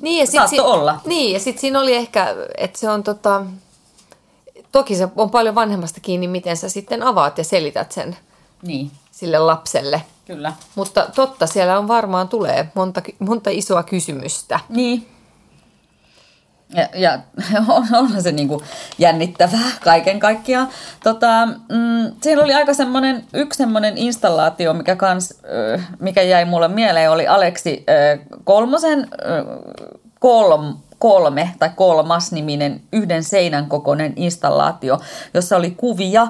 Niin, 0.00 0.20
ja 0.20 0.26
sit 0.26 0.34
Saattoi 0.34 0.56
si- 0.56 0.60
olla. 0.60 1.00
Niin, 1.06 1.32
ja 1.32 1.40
sitten 1.40 1.60
siinä 1.60 1.80
oli 1.80 1.94
ehkä, 1.96 2.34
että 2.58 2.78
se 2.78 2.90
on 2.90 3.02
tota, 3.02 3.44
toki 4.72 4.94
se 4.96 5.08
on 5.16 5.30
paljon 5.30 5.54
vanhemmasta 5.54 6.00
kiinni, 6.00 6.28
miten 6.28 6.56
sä 6.56 6.68
sitten 6.68 7.02
avaat 7.02 7.38
ja 7.38 7.44
selität 7.44 7.92
sen 7.92 8.16
niin, 8.62 8.90
sille 9.10 9.38
lapselle. 9.38 10.02
kyllä. 10.26 10.52
Mutta 10.74 11.06
totta, 11.14 11.46
siellä 11.46 11.78
on 11.78 11.88
varmaan 11.88 12.28
tulee 12.28 12.68
monta, 12.74 13.02
monta 13.18 13.50
isoa 13.50 13.82
kysymystä. 13.82 14.60
Niin. 14.68 15.08
Ja, 16.74 16.88
ja 16.94 17.18
on, 17.68 17.86
onhan 17.92 18.22
se 18.22 18.32
niinku 18.32 18.62
jännittävää 18.98 19.70
kaiken 19.84 20.20
kaikkiaan. 20.20 20.68
Tota, 21.04 21.46
mm, 21.46 22.12
siellä 22.22 22.44
oli 22.44 22.54
aika 22.54 22.74
semmoinen, 22.74 23.24
yksi 23.34 23.58
semmoinen 23.58 23.98
installaatio, 23.98 24.74
mikä, 24.74 24.96
kans, 24.96 25.34
mikä 26.00 26.22
jäi 26.22 26.44
mulle 26.44 26.68
mieleen, 26.68 27.10
oli 27.10 27.26
Aleksi 27.26 27.84
Kolmosen 28.44 29.08
kolm, 30.18 30.76
kolme 30.98 31.54
tai 31.58 31.70
kolmas 31.76 32.32
niminen 32.32 32.80
yhden 32.92 33.24
seinän 33.24 33.66
kokoinen 33.66 34.12
installaatio, 34.16 35.00
jossa 35.34 35.56
oli 35.56 35.70
kuvia, 35.70 36.26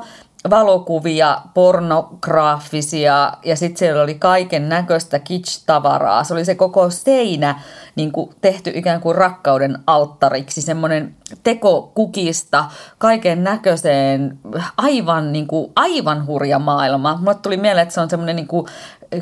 valokuvia, 0.51 1.41
pornograafisia 1.55 3.33
ja 3.45 3.57
sitten 3.57 3.79
siellä 3.79 4.03
oli 4.03 4.15
kaiken 4.15 4.69
näköistä 4.69 5.19
kitsch-tavaraa. 5.19 6.25
Se 6.25 6.35
oli 6.35 6.45
se 6.45 6.55
koko 6.55 6.91
seinä 6.91 7.61
niin 7.97 8.13
kuin 8.13 8.31
tehty 8.41 8.73
ikään 8.75 9.01
kuin 9.01 9.17
rakkauden 9.17 9.79
alttariksi, 9.87 10.63
semmoinen 10.63 11.15
teko 11.43 11.93
kukista 11.95 12.65
kaiken 12.99 13.45
näköiseen, 13.45 14.39
aivan, 14.77 15.33
niin 15.33 15.47
kuin, 15.47 15.73
aivan 15.77 16.27
hurja 16.27 16.59
maailma. 16.59 17.17
Mulle 17.17 17.35
tuli 17.35 17.57
mieleen, 17.57 17.83
että 17.83 17.95
se 17.95 18.01
on 18.01 18.11
semmoinen 18.11 18.37
niin 18.37 18.49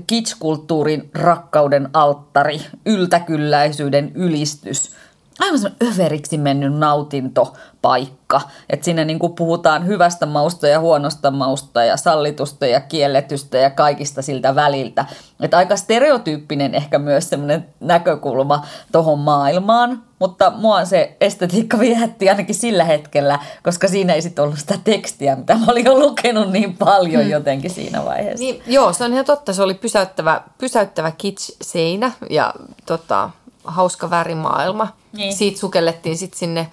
kitsch-kulttuurin 0.06 1.10
rakkauden 1.14 1.88
alttari, 1.92 2.60
yltäkylläisyyden 2.86 4.12
ylistys 4.14 4.96
aivan 5.40 5.58
semmoinen 5.58 5.94
överiksi 5.94 6.38
mennyt 6.38 6.74
nautintopaikka. 6.74 8.40
Että 8.70 8.84
siinä 8.84 9.04
niin 9.04 9.18
kuin 9.18 9.32
puhutaan 9.32 9.86
hyvästä 9.86 10.26
mausta 10.26 10.68
ja 10.68 10.80
huonosta 10.80 11.30
mausta 11.30 11.84
ja 11.84 11.96
sallitusta 11.96 12.66
ja 12.66 12.80
kielletystä 12.80 13.58
ja 13.58 13.70
kaikista 13.70 14.22
siltä 14.22 14.54
väliltä. 14.54 15.04
Että 15.40 15.56
aika 15.56 15.76
stereotyyppinen 15.76 16.74
ehkä 16.74 16.98
myös 16.98 17.28
semmoinen 17.28 17.66
näkökulma 17.80 18.66
tohon 18.92 19.18
maailmaan. 19.18 20.02
Mutta 20.18 20.52
mua 20.56 20.84
se 20.84 21.16
estetiikka 21.20 21.78
viehätti 21.78 22.30
ainakin 22.30 22.54
sillä 22.54 22.84
hetkellä, 22.84 23.38
koska 23.62 23.88
siinä 23.88 24.12
ei 24.12 24.22
sitten 24.22 24.44
ollut 24.44 24.58
sitä 24.58 24.78
tekstiä, 24.84 25.36
mitä 25.36 25.54
mä 25.54 25.66
olin 25.68 25.84
jo 25.84 25.98
lukenut 25.98 26.50
niin 26.52 26.76
paljon 26.76 27.22
hmm. 27.22 27.30
jotenkin 27.30 27.70
siinä 27.70 28.04
vaiheessa. 28.04 28.44
Niin, 28.44 28.62
joo, 28.66 28.92
se 28.92 29.04
on 29.04 29.12
ihan 29.12 29.24
totta. 29.24 29.52
Se 29.52 29.62
oli 29.62 29.74
pysäyttävä, 29.74 30.40
pysäyttävä 30.58 31.10
kitsch-seinä 31.10 32.12
ja 32.30 32.54
tota, 32.86 33.30
hauska 33.66 34.10
värimaailma. 34.10 34.88
Niin. 35.12 35.36
Siitä 35.36 35.60
sukellettiin 35.60 36.18
sitten 36.18 36.38
sinne 36.38 36.70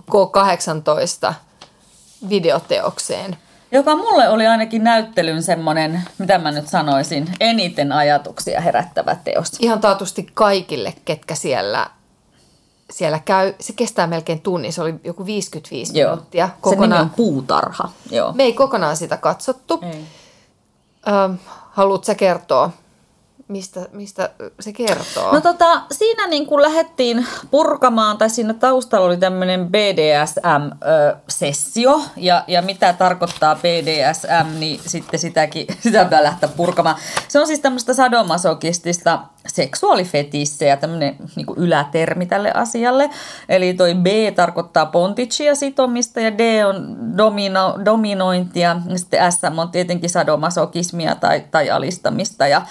K18 0.00 1.34
videoteokseen. 2.28 3.36
Joka 3.72 3.96
mulle 3.96 4.28
oli 4.28 4.46
ainakin 4.46 4.84
näyttelyn 4.84 5.42
semmoinen, 5.42 6.02
mitä 6.18 6.38
mä 6.38 6.50
nyt 6.50 6.68
sanoisin, 6.68 7.28
eniten 7.40 7.92
ajatuksia 7.92 8.60
herättävä 8.60 9.16
teos. 9.24 9.52
Ihan 9.60 9.80
taatusti 9.80 10.26
kaikille, 10.34 10.94
ketkä 11.04 11.34
siellä, 11.34 11.90
siellä 12.90 13.18
käy. 13.18 13.54
Se 13.60 13.72
kestää 13.72 14.06
melkein 14.06 14.40
tunnin, 14.40 14.72
se 14.72 14.82
oli 14.82 14.94
joku 15.04 15.26
55 15.26 15.98
Joo. 15.98 16.10
minuuttia. 16.10 16.48
Se 16.70 16.76
nimi 16.76 16.94
on 16.94 17.10
puutarha. 17.10 17.88
Joo. 18.10 18.32
Me 18.32 18.42
ei 18.42 18.52
kokonaan 18.52 18.96
sitä 18.96 19.16
katsottu. 19.16 19.80
Ei. 19.82 20.04
Ö, 21.08 21.34
haluatko 21.70 22.04
sä 22.04 22.14
kertoa, 22.14 22.70
mistä, 23.48 23.88
mistä 23.92 24.30
se 24.60 24.72
kertoo? 24.72 25.32
No 25.32 25.40
tota, 25.40 25.82
siinä 25.92 26.26
niin 26.26 26.46
kuin 26.46 26.62
lähdettiin 26.62 27.26
purkamaan, 27.50 28.18
tai 28.18 28.30
siinä 28.30 28.54
taustalla 28.54 29.06
oli 29.06 29.16
tämmöinen 29.16 29.68
BDSM-sessio, 29.68 30.90
ja, 32.16 32.44
ja 32.46 32.62
mitä 32.62 32.92
tarkoittaa 32.92 33.54
BDSM, 33.56 34.58
niin 34.58 34.80
sitten 34.86 35.20
sitäkin, 35.20 35.66
sitä 35.82 36.04
pitää 36.04 36.22
lähteä 36.22 36.48
purkamaan. 36.48 36.96
Se 37.28 37.40
on 37.40 37.46
siis 37.46 37.60
tämmöistä 37.60 37.94
sadomasokistista 37.94 39.18
seksuaalifetissejä, 39.46 40.76
tämmöinen 40.76 41.16
niin 41.36 41.46
ylätermi 41.56 42.26
tälle 42.26 42.52
asialle. 42.54 43.10
Eli 43.48 43.74
toi 43.74 43.94
B 43.94 44.06
tarkoittaa 44.34 44.86
ponticia 44.86 45.54
sitomista, 45.54 46.20
ja 46.20 46.38
D 46.38 46.64
on 46.64 46.96
domino, 47.16 47.78
dominointia, 47.84 48.76
ja 48.88 48.98
sitten 48.98 49.32
S 49.32 49.38
on 49.56 49.70
tietenkin 49.70 50.10
sadomasokismia 50.10 51.14
tai, 51.14 51.44
tai 51.50 51.70
alistamista, 51.70 52.46
ja 52.46 52.62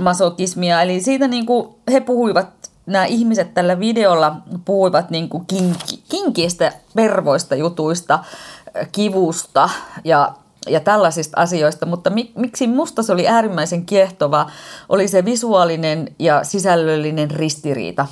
masokismia. 0.00 0.82
Eli 0.82 1.00
siitä 1.00 1.28
niin 1.28 1.46
kuin 1.46 1.68
he 1.92 2.00
puhuivat, 2.00 2.48
nämä 2.86 3.04
ihmiset 3.04 3.54
tällä 3.54 3.78
videolla 3.80 4.36
puhuivat 4.64 5.10
niin 5.10 5.28
kuin 5.28 5.46
kinki, 5.46 6.02
kinkiistä 6.08 6.72
pervoista 6.94 7.54
jutuista, 7.54 8.14
äh, 8.14 8.88
kivusta 8.92 9.70
ja, 10.04 10.32
ja 10.68 10.80
tällaisista 10.80 11.40
asioista, 11.40 11.86
mutta 11.86 12.10
mik, 12.10 12.30
miksi 12.36 12.66
musta 12.66 13.02
se 13.02 13.12
oli 13.12 13.28
äärimmäisen 13.28 13.86
kiehtova, 13.86 14.50
oli 14.88 15.08
se 15.08 15.24
visuaalinen 15.24 16.08
ja 16.18 16.44
sisällöllinen 16.44 17.30
ristiriita. 17.30 18.06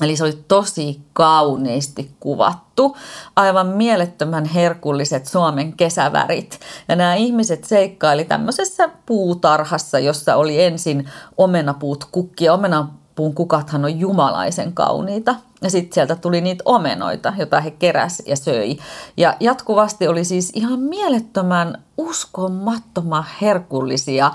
Eli 0.00 0.16
se 0.16 0.24
oli 0.24 0.44
tosi 0.48 1.00
kauniisti 1.12 2.10
kuvattu, 2.20 2.96
aivan 3.36 3.66
mielettömän 3.66 4.44
herkulliset 4.44 5.26
Suomen 5.26 5.72
kesävärit. 5.72 6.60
Ja 6.88 6.96
nämä 6.96 7.14
ihmiset 7.14 7.64
seikkaili 7.64 8.24
tämmöisessä 8.24 8.88
puutarhassa, 9.06 9.98
jossa 9.98 10.36
oli 10.36 10.62
ensin 10.62 11.10
omenapuut 11.36 12.04
kukkia. 12.04 12.54
Omenapuun 12.54 13.34
kukathan 13.34 13.84
on 13.84 14.00
jumalaisen 14.00 14.72
kauniita. 14.72 15.34
Ja 15.62 15.70
sitten 15.70 15.94
sieltä 15.94 16.14
tuli 16.14 16.40
niitä 16.40 16.62
omenoita, 16.64 17.32
joita 17.38 17.60
he 17.60 17.70
keräs 17.70 18.22
ja 18.26 18.36
söi. 18.36 18.76
Ja 19.16 19.36
jatkuvasti 19.40 20.08
oli 20.08 20.24
siis 20.24 20.52
ihan 20.54 20.80
mielettömän 20.80 21.82
uskomattoman 21.96 23.24
herkullisia 23.40 24.30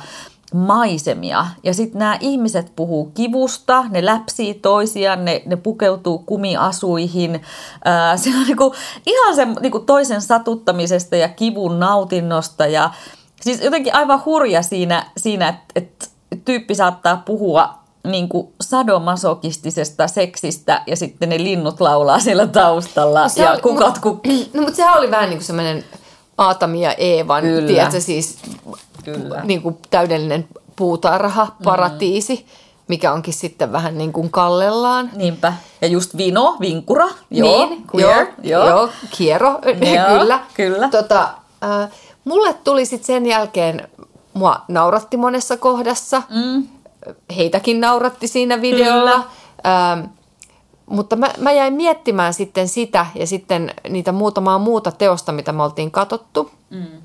maisemia. 0.53 1.45
Ja 1.63 1.73
sitten 1.73 1.99
nämä 1.99 2.17
ihmiset 2.19 2.71
puhuu 2.75 3.05
kivusta, 3.13 3.85
ne 3.89 4.05
läpsii 4.05 4.53
toisiaan, 4.53 5.25
ne, 5.25 5.41
ne 5.45 5.55
pukeutuu 5.55 6.17
kumiasuihin. 6.17 7.41
Ää, 7.85 8.17
se 8.17 8.29
on 8.29 8.43
niinku 8.47 8.75
ihan 9.05 9.35
se 9.35 9.45
niinku 9.45 9.79
toisen 9.79 10.21
satuttamisesta 10.21 11.15
ja 11.15 11.29
kivun 11.29 11.79
nautinnosta. 11.79 12.65
Ja 12.65 12.89
siis 13.41 13.61
jotenkin 13.63 13.95
aivan 13.95 14.21
hurja 14.25 14.61
siinä, 14.61 15.05
siinä 15.17 15.47
että 15.47 15.65
et 15.75 16.11
tyyppi 16.45 16.75
saattaa 16.75 17.21
puhua 17.25 17.69
niin 18.07 18.29
kuin 18.29 18.47
sadomasokistisesta 18.61 20.07
seksistä 20.07 20.81
ja 20.87 20.95
sitten 20.95 21.29
ne 21.29 21.37
linnut 21.37 21.81
laulaa 21.81 22.19
siellä 22.19 22.47
taustalla 22.47 23.29
Se 23.29 23.41
ja 23.41 23.51
oli- 23.51 23.61
kukat 23.61 23.99
ku... 23.99 24.19
No 24.53 24.61
mutta 24.61 24.75
sehän 24.75 24.97
oli 24.97 25.11
vähän 25.11 25.29
niin 25.29 25.37
kuin 25.37 25.45
semmoinen 25.45 25.83
Aatami 26.41 26.81
ja 26.81 26.93
Eevan, 26.93 27.43
Kyllä. 27.43 27.67
tiedätkö, 27.67 27.99
siis 27.99 28.37
Kyllä. 29.03 29.41
niin 29.43 29.61
kuin 29.61 29.77
täydellinen 29.89 30.47
puutarha, 30.75 31.47
paratiisi, 31.63 32.35
mm. 32.35 32.61
mikä 32.87 33.13
onkin 33.13 33.33
sitten 33.33 33.71
vähän 33.71 33.97
niin 33.97 34.13
kuin 34.13 34.31
kallellaan. 34.31 35.09
Niinpä. 35.15 35.53
Ja 35.81 35.87
just 35.87 36.17
vino, 36.17 36.57
vinkura. 36.59 37.07
Joo, 37.31 37.65
niin, 37.65 37.83
queer. 37.95 38.27
joo, 38.43 38.67
joo, 38.67 38.89
kiero, 39.17 39.49
Joo, 39.95 40.19
kyllä. 40.19 40.39
kyllä. 40.53 40.89
Tota, 40.89 41.29
äh, 41.63 41.89
mulle 42.23 42.53
tuli 42.53 42.85
sitten 42.85 43.07
sen 43.07 43.25
jälkeen, 43.25 43.87
mua 44.33 44.61
nauratti 44.67 45.17
monessa 45.17 45.57
kohdassa, 45.57 46.21
mm. 46.29 46.67
heitäkin 47.35 47.81
nauratti 47.81 48.27
siinä 48.27 48.61
videolla. 48.61 49.15
Ähm, 49.65 50.05
mutta 50.91 51.15
mä, 51.15 51.33
mä 51.37 51.51
jäin 51.51 51.73
miettimään 51.73 52.33
sitten 52.33 52.67
sitä 52.67 53.05
ja 53.15 53.27
sitten 53.27 53.73
niitä 53.89 54.11
muutamaa 54.11 54.59
muuta 54.59 54.91
teosta, 54.91 55.31
mitä 55.31 55.51
me 55.51 55.63
oltiin 55.63 55.91
katsottu. 55.91 56.51
Mm. 56.69 57.01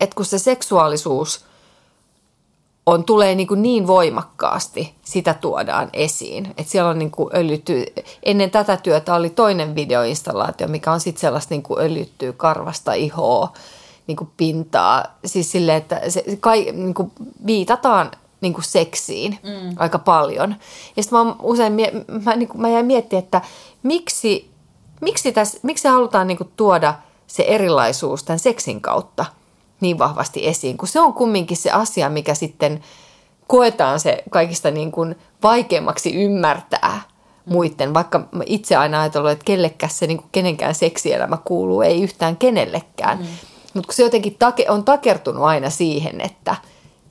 Että 0.00 0.16
kun 0.16 0.24
se 0.24 0.38
seksuaalisuus 0.38 1.44
on, 2.86 3.04
tulee 3.04 3.34
niin, 3.34 3.46
kuin 3.46 3.62
niin 3.62 3.86
voimakkaasti, 3.86 4.94
sitä 5.02 5.34
tuodaan 5.34 5.90
esiin. 5.92 6.46
Että 6.46 6.72
siellä 6.72 6.90
on 6.90 6.98
niin 6.98 7.10
kuin 7.10 7.30
öljytty, 7.36 7.84
ennen 8.22 8.50
tätä 8.50 8.76
työtä 8.76 9.14
oli 9.14 9.30
toinen 9.30 9.74
videoinstallaatio, 9.74 10.68
mikä 10.68 10.92
on 10.92 11.00
sitten 11.00 11.20
sellaista 11.20 11.54
niin 11.54 11.62
kuin 11.62 11.80
öljyttyä 11.80 12.32
karvasta 12.32 12.92
ihoa, 12.92 13.52
niin 14.06 14.16
kuin 14.16 14.30
pintaa. 14.36 15.04
Siis 15.24 15.52
silleen, 15.52 15.78
että 15.78 16.00
se, 16.08 16.24
kai, 16.40 16.72
niin 16.72 16.94
kuin 16.94 17.12
viitataan 17.46 18.10
niin 18.44 18.54
kuin 18.54 18.64
seksiin 18.64 19.38
mm. 19.42 19.74
aika 19.76 19.98
paljon. 19.98 20.56
Ja 20.96 21.02
sitten 21.02 21.18
mä 21.18 21.34
usein 21.42 21.72
mä, 22.24 22.36
niin 22.36 22.48
kuin, 22.48 22.60
mä 22.60 22.68
jäin 22.68 22.86
miettimään, 22.86 23.24
että 23.24 23.40
miksi, 23.82 24.50
miksi, 25.00 25.32
tässä, 25.32 25.58
miksi 25.62 25.88
halutaan 25.88 26.26
niin 26.26 26.38
kuin 26.38 26.50
tuoda 26.56 26.94
se 27.26 27.42
erilaisuus 27.42 28.22
tämän 28.22 28.38
seksin 28.38 28.80
kautta 28.80 29.24
niin 29.80 29.98
vahvasti 29.98 30.46
esiin, 30.46 30.76
kun 30.76 30.88
se 30.88 31.00
on 31.00 31.12
kumminkin 31.12 31.56
se 31.56 31.70
asia, 31.70 32.08
mikä 32.08 32.34
sitten 32.34 32.84
koetaan 33.46 34.00
se 34.00 34.22
kaikista 34.30 34.70
niin 34.70 34.92
kuin 34.92 35.16
vaikeammaksi 35.42 36.14
ymmärtää 36.14 37.00
muiden, 37.46 37.94
vaikka 37.94 38.18
mä 38.18 38.44
itse 38.46 38.76
aina 38.76 39.00
ajatellut, 39.00 39.30
että 39.30 39.44
kellekään 39.44 39.92
se 39.92 40.06
niin 40.06 40.18
kuin 40.18 40.28
kenenkään 40.32 40.74
seksielämä 40.74 41.38
kuuluu, 41.44 41.82
ei 41.82 42.02
yhtään 42.02 42.36
kenellekään. 42.36 43.18
Mm. 43.18 43.26
Mutta 43.74 43.86
kun 43.86 43.94
se 43.94 44.02
jotenkin 44.02 44.36
take, 44.38 44.66
on 44.68 44.84
takertunut 44.84 45.44
aina 45.44 45.70
siihen, 45.70 46.20
että 46.20 46.56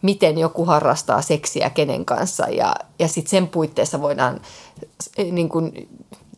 miten 0.04 0.38
joku 0.38 0.66
harrastaa 0.66 1.22
seksiä 1.22 1.70
kenen 1.70 2.06
kanssa 2.06 2.50
ja, 2.50 2.76
ja 3.00 3.08
sitten 3.08 3.30
sen 3.30 3.48
puitteissa 3.48 4.02
voidaan 4.02 4.42
niin 5.32 5.50
kuin, 5.50 5.90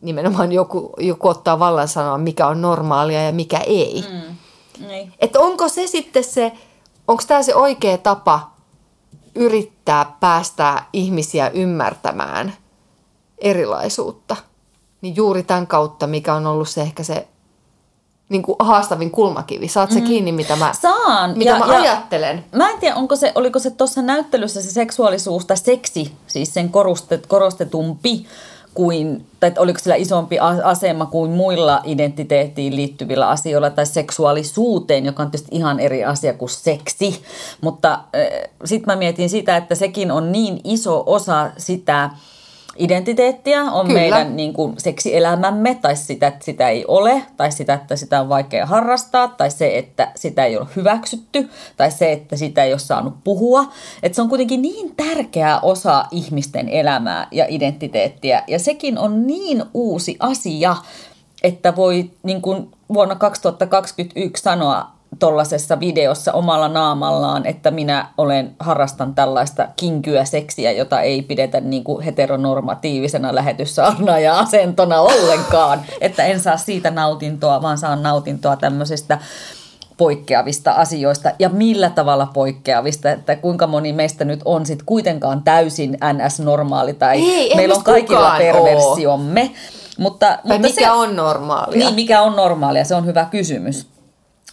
nimenomaan 0.02 0.52
joku, 0.52 0.92
joku 0.98 1.28
ottaa 1.28 1.58
vallan 1.58 1.88
sanoa, 1.88 2.18
mikä 2.18 2.46
on 2.46 2.62
normaalia 2.62 3.22
ja 3.22 3.32
mikä 3.32 3.58
ei. 3.58 4.04
Mm. 4.10 4.36
Niin. 4.86 5.12
Että 5.18 5.40
onko 5.40 5.68
se 5.68 5.86
sitten 5.86 6.24
se, 6.24 6.52
onko 7.08 7.22
tämä 7.26 7.42
se 7.42 7.54
oikea 7.54 7.98
tapa 7.98 8.50
yrittää 9.34 10.16
päästää 10.20 10.88
ihmisiä 10.92 11.48
ymmärtämään 11.48 12.54
erilaisuutta? 13.38 14.36
Niin 15.00 15.16
juuri 15.16 15.42
tämän 15.42 15.66
kautta, 15.66 16.06
mikä 16.06 16.34
on 16.34 16.46
ollut 16.46 16.68
se 16.68 16.82
ehkä 16.82 17.02
se 17.02 17.28
niin 18.28 18.42
kuin 18.42 18.56
haastavin 18.58 19.10
kulmakivi. 19.10 19.68
Saat 19.68 19.90
se 19.90 20.00
kiinni, 20.00 20.32
mitä 20.32 20.56
mä, 20.56 20.72
Saan. 20.80 21.38
mitä 21.38 21.50
ja, 21.50 21.58
mä 21.58 21.74
ja, 21.74 21.80
ajattelen? 21.80 22.44
Mä 22.52 22.70
en 22.70 22.78
tiedä, 22.78 22.96
onko 22.96 23.16
se, 23.16 23.32
oliko 23.34 23.58
se 23.58 23.70
tuossa 23.70 24.02
näyttelyssä 24.02 24.62
se 24.62 24.70
seksuaalisuus 24.70 25.46
tai 25.46 25.56
seksi, 25.56 26.12
siis 26.26 26.54
sen 26.54 26.68
korostet, 26.70 27.26
korostetumpi 27.26 28.26
kuin, 28.74 29.26
tai 29.40 29.52
oliko 29.58 29.78
sillä 29.78 29.96
isompi 29.96 30.38
asema 30.64 31.06
kuin 31.06 31.30
muilla 31.30 31.80
identiteettiin 31.84 32.76
liittyvillä 32.76 33.28
asioilla 33.28 33.70
tai 33.70 33.86
seksuaalisuuteen, 33.86 35.06
joka 35.06 35.22
on 35.22 35.30
tietysti 35.30 35.56
ihan 35.56 35.80
eri 35.80 36.04
asia 36.04 36.34
kuin 36.34 36.50
seksi. 36.50 37.22
Mutta 37.60 37.92
äh, 37.92 38.50
sitten 38.64 38.92
mä 38.92 38.96
mietin 38.96 39.28
sitä, 39.28 39.56
että 39.56 39.74
sekin 39.74 40.10
on 40.10 40.32
niin 40.32 40.60
iso 40.64 41.02
osa 41.06 41.50
sitä 41.58 42.10
identiteettiä, 42.78 43.62
on 43.62 43.86
Kyllä. 43.86 44.00
meidän 44.00 44.36
niin 44.36 44.52
kuin 44.52 44.74
seksielämämme, 44.78 45.78
tai 45.82 45.96
sitä, 45.96 46.26
että 46.26 46.44
sitä 46.44 46.68
ei 46.68 46.84
ole, 46.88 47.22
tai 47.36 47.52
sitä, 47.52 47.74
että 47.74 47.96
sitä 47.96 48.20
on 48.20 48.28
vaikea 48.28 48.66
harrastaa, 48.66 49.28
tai 49.28 49.50
se, 49.50 49.78
että 49.78 50.12
sitä 50.16 50.44
ei 50.44 50.56
ole 50.56 50.66
hyväksytty, 50.76 51.48
tai 51.76 51.90
se, 51.90 52.12
että 52.12 52.36
sitä 52.36 52.64
ei 52.64 52.72
ole 52.72 52.78
saanut 52.78 53.14
puhua. 53.24 53.64
Että 54.02 54.16
se 54.16 54.22
on 54.22 54.28
kuitenkin 54.28 54.62
niin 54.62 54.96
tärkeä 54.96 55.60
osa 55.60 56.04
ihmisten 56.10 56.68
elämää 56.68 57.28
ja 57.30 57.46
identiteettiä, 57.48 58.42
ja 58.46 58.58
sekin 58.58 58.98
on 58.98 59.26
niin 59.26 59.64
uusi 59.74 60.16
asia, 60.20 60.76
että 61.42 61.76
voi 61.76 62.10
niin 62.22 62.42
kuin 62.42 62.70
vuonna 62.92 63.14
2021 63.14 64.42
sanoa 64.42 64.95
tuollaisessa 65.18 65.80
videossa 65.80 66.32
omalla 66.32 66.68
naamallaan, 66.68 67.46
että 67.46 67.70
minä 67.70 68.08
olen 68.18 68.54
harrastan 68.60 69.14
tällaista 69.14 69.68
kinkyä 69.76 70.24
seksiä, 70.24 70.72
jota 70.72 71.00
ei 71.00 71.22
pidetä 71.22 71.60
niin 71.60 71.84
kuin 71.84 72.04
heteronormatiivisena 72.04 73.34
lähetyssaarna 73.34 74.18
ja 74.18 74.38
asentona 74.38 75.00
ollenkaan, 75.00 75.82
että 76.00 76.24
en 76.24 76.40
saa 76.40 76.56
siitä 76.56 76.90
nautintoa, 76.90 77.62
vaan 77.62 77.78
saan 77.78 78.02
nautintoa 78.02 78.56
tämmöisestä 78.56 79.18
poikkeavista 79.96 80.72
asioista 80.72 81.30
ja 81.38 81.48
millä 81.48 81.90
tavalla 81.90 82.26
poikkeavista, 82.34 83.10
että 83.10 83.36
kuinka 83.36 83.66
moni 83.66 83.92
meistä 83.92 84.24
nyt 84.24 84.40
on 84.44 84.66
sitten 84.66 84.86
kuitenkaan 84.86 85.42
täysin 85.42 85.98
NS-normaali 86.12 86.94
tai 86.94 87.30
Ei, 87.30 87.56
meillä 87.56 87.74
on 87.74 87.84
kaikilla 87.84 88.34
perversiomme. 88.38 89.50
Mutta, 89.98 90.26
Tai 90.26 90.38
mutta 90.42 90.58
mikä 90.58 90.84
se, 90.84 90.90
on 90.90 91.16
normaalia? 91.16 91.78
niin, 91.78 91.94
mikä 91.94 92.22
on 92.22 92.36
normaalia, 92.36 92.84
se 92.84 92.94
on 92.94 93.06
hyvä 93.06 93.24
kysymys. 93.30 93.95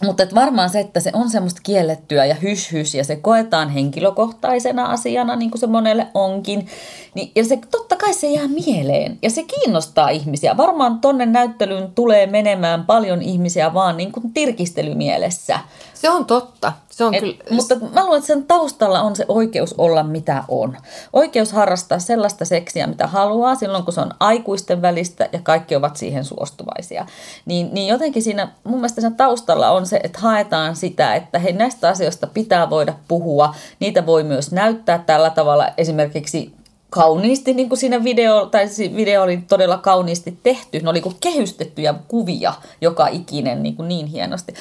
Mutta 0.02 0.22
et 0.22 0.34
varmaan 0.34 0.70
se, 0.70 0.80
että 0.80 1.00
se 1.00 1.10
on 1.12 1.30
semmoista 1.30 1.60
kiellettyä 1.62 2.24
ja 2.24 2.34
hys 2.34 2.72
hys 2.72 2.94
ja 2.94 3.04
se 3.04 3.16
koetaan 3.16 3.68
henkilökohtaisena 3.68 4.84
asiana, 4.84 5.36
niin 5.36 5.50
kuin 5.50 5.60
se 5.60 5.66
monelle 5.66 6.06
onkin. 6.14 6.68
Niin, 7.14 7.32
ja 7.36 7.44
se 7.44 7.58
totta 7.70 7.96
kai 7.96 8.14
se 8.14 8.30
jää 8.30 8.48
mieleen 8.48 9.18
ja 9.22 9.30
se 9.30 9.42
kiinnostaa 9.42 10.08
ihmisiä. 10.08 10.56
Varmaan 10.56 11.00
tonne 11.00 11.26
näyttelyyn 11.26 11.92
tulee 11.94 12.26
menemään 12.26 12.86
paljon 12.86 13.22
ihmisiä 13.22 13.74
vaan 13.74 13.96
niin 13.96 14.12
kuin 14.12 14.32
tirkistelymielessä. 14.32 15.60
Se 15.94 16.10
on 16.10 16.24
totta. 16.24 16.72
Se 16.94 17.04
on 17.04 17.14
Et, 17.14 17.20
kyllä, 17.20 17.36
mutta 17.50 17.76
mä 17.94 18.04
luulen, 18.04 18.18
että 18.18 18.26
sen 18.26 18.44
taustalla 18.44 19.00
on 19.00 19.16
se 19.16 19.24
oikeus 19.28 19.74
olla 19.78 20.02
mitä 20.02 20.44
on. 20.48 20.76
Oikeus 21.12 21.52
harrastaa 21.52 21.98
sellaista 21.98 22.44
seksiä, 22.44 22.86
mitä 22.86 23.06
haluaa 23.06 23.54
silloin, 23.54 23.84
kun 23.84 23.92
se 23.92 24.00
on 24.00 24.10
aikuisten 24.20 24.82
välistä 24.82 25.28
ja 25.32 25.38
kaikki 25.42 25.76
ovat 25.76 25.96
siihen 25.96 26.24
suostuvaisia. 26.24 27.06
Niin, 27.46 27.68
niin 27.72 27.88
jotenkin 27.88 28.22
siinä 28.22 28.48
mun 28.64 28.76
mielestä 28.76 29.00
sen 29.00 29.16
taustalla 29.16 29.70
on 29.70 29.86
se, 29.86 30.00
että 30.02 30.18
haetaan 30.18 30.76
sitä, 30.76 31.14
että 31.14 31.38
hei, 31.38 31.52
näistä 31.52 31.88
asioista 31.88 32.26
pitää 32.26 32.70
voida 32.70 32.94
puhua. 33.08 33.54
Niitä 33.80 34.06
voi 34.06 34.22
myös 34.22 34.52
näyttää 34.52 34.98
tällä 34.98 35.30
tavalla 35.30 35.68
esimerkiksi 35.76 36.52
kauniisti, 36.90 37.54
niin 37.54 37.68
kuin 37.68 37.78
siinä 37.78 38.04
video, 38.04 38.46
tai 38.46 38.66
video 38.96 39.22
oli 39.22 39.36
todella 39.48 39.78
kauniisti 39.78 40.38
tehty. 40.42 40.80
Ne 40.80 40.90
oli 40.90 41.00
kuin 41.00 41.16
kehystettyjä 41.20 41.94
kuvia 42.08 42.54
joka 42.80 43.06
ikinen 43.06 43.62
niin, 43.62 43.76
kuin 43.76 43.88
niin 43.88 44.06
hienosti. 44.06 44.54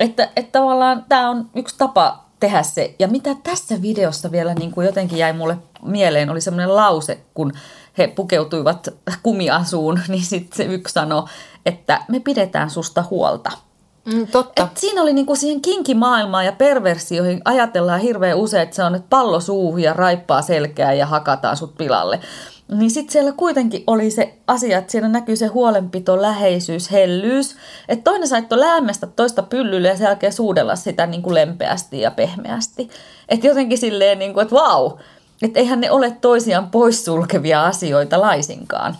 Että, 0.00 0.28
että 0.36 0.58
tavallaan 0.58 1.04
tämä 1.08 1.30
on 1.30 1.50
yksi 1.54 1.74
tapa 1.78 2.24
tehdä 2.40 2.62
se. 2.62 2.94
Ja 2.98 3.08
mitä 3.08 3.30
tässä 3.42 3.82
videossa 3.82 4.32
vielä 4.32 4.54
niin 4.54 4.70
kuin 4.70 4.86
jotenkin 4.86 5.18
jäi 5.18 5.32
mulle 5.32 5.56
mieleen, 5.82 6.30
oli 6.30 6.40
semmoinen 6.40 6.76
lause, 6.76 7.20
kun 7.34 7.52
he 7.98 8.06
pukeutuivat 8.06 8.88
kumiasuun, 9.22 10.00
niin 10.08 10.24
sitten 10.24 10.56
se 10.56 10.64
yksi 10.64 10.92
sanoi, 10.92 11.24
että 11.66 12.00
me 12.08 12.20
pidetään 12.20 12.70
susta 12.70 13.04
huolta. 13.10 13.50
mm, 14.04 14.26
totta. 14.26 14.62
Et 14.62 14.76
siinä 14.76 15.02
oli 15.02 15.12
niinku 15.12 15.36
siihen 15.36 15.60
kinkimaailmaan 15.60 16.44
ja 16.44 16.52
perversioihin 16.52 17.42
ajatellaan 17.44 18.00
hirveän 18.00 18.38
usein, 18.38 18.62
että 18.62 18.76
se 18.76 18.84
on, 18.84 18.94
että 18.94 19.06
pallo 19.10 19.40
suuhun 19.40 19.80
ja 19.80 19.92
raippaa 19.92 20.42
selkää 20.42 20.92
ja 20.92 21.06
hakataan 21.06 21.56
sut 21.56 21.76
pilalle. 21.76 22.20
Niin 22.72 22.90
sitten 22.90 23.12
siellä 23.12 23.32
kuitenkin 23.32 23.84
oli 23.86 24.10
se 24.10 24.34
asia, 24.46 24.78
että 24.78 24.92
siinä 24.92 25.08
näkyy 25.08 25.36
se 25.36 25.46
huolenpito, 25.46 26.22
läheisyys, 26.22 26.90
hellyys. 26.90 27.56
Että 27.88 28.10
toinen 28.10 28.28
saittoi 28.28 28.60
lämmestä 28.60 29.06
toista 29.06 29.42
pyllylle 29.42 29.88
ja 29.88 29.96
sen 29.96 30.04
jälkeen 30.04 30.32
suudella 30.32 30.76
sitä 30.76 31.06
niin 31.06 31.22
kuin 31.22 31.34
lempeästi 31.34 32.00
ja 32.00 32.10
pehmeästi. 32.10 32.90
Että 33.28 33.46
jotenkin 33.46 33.78
silleen, 33.78 34.18
niin 34.18 34.34
kuin, 34.34 34.42
että 34.42 34.54
vau, 34.54 34.90
että 35.42 35.58
eihän 35.60 35.80
ne 35.80 35.90
ole 35.90 36.16
toisiaan 36.20 36.70
poissulkevia 36.70 37.66
asioita 37.66 38.20
laisinkaan. 38.20 38.96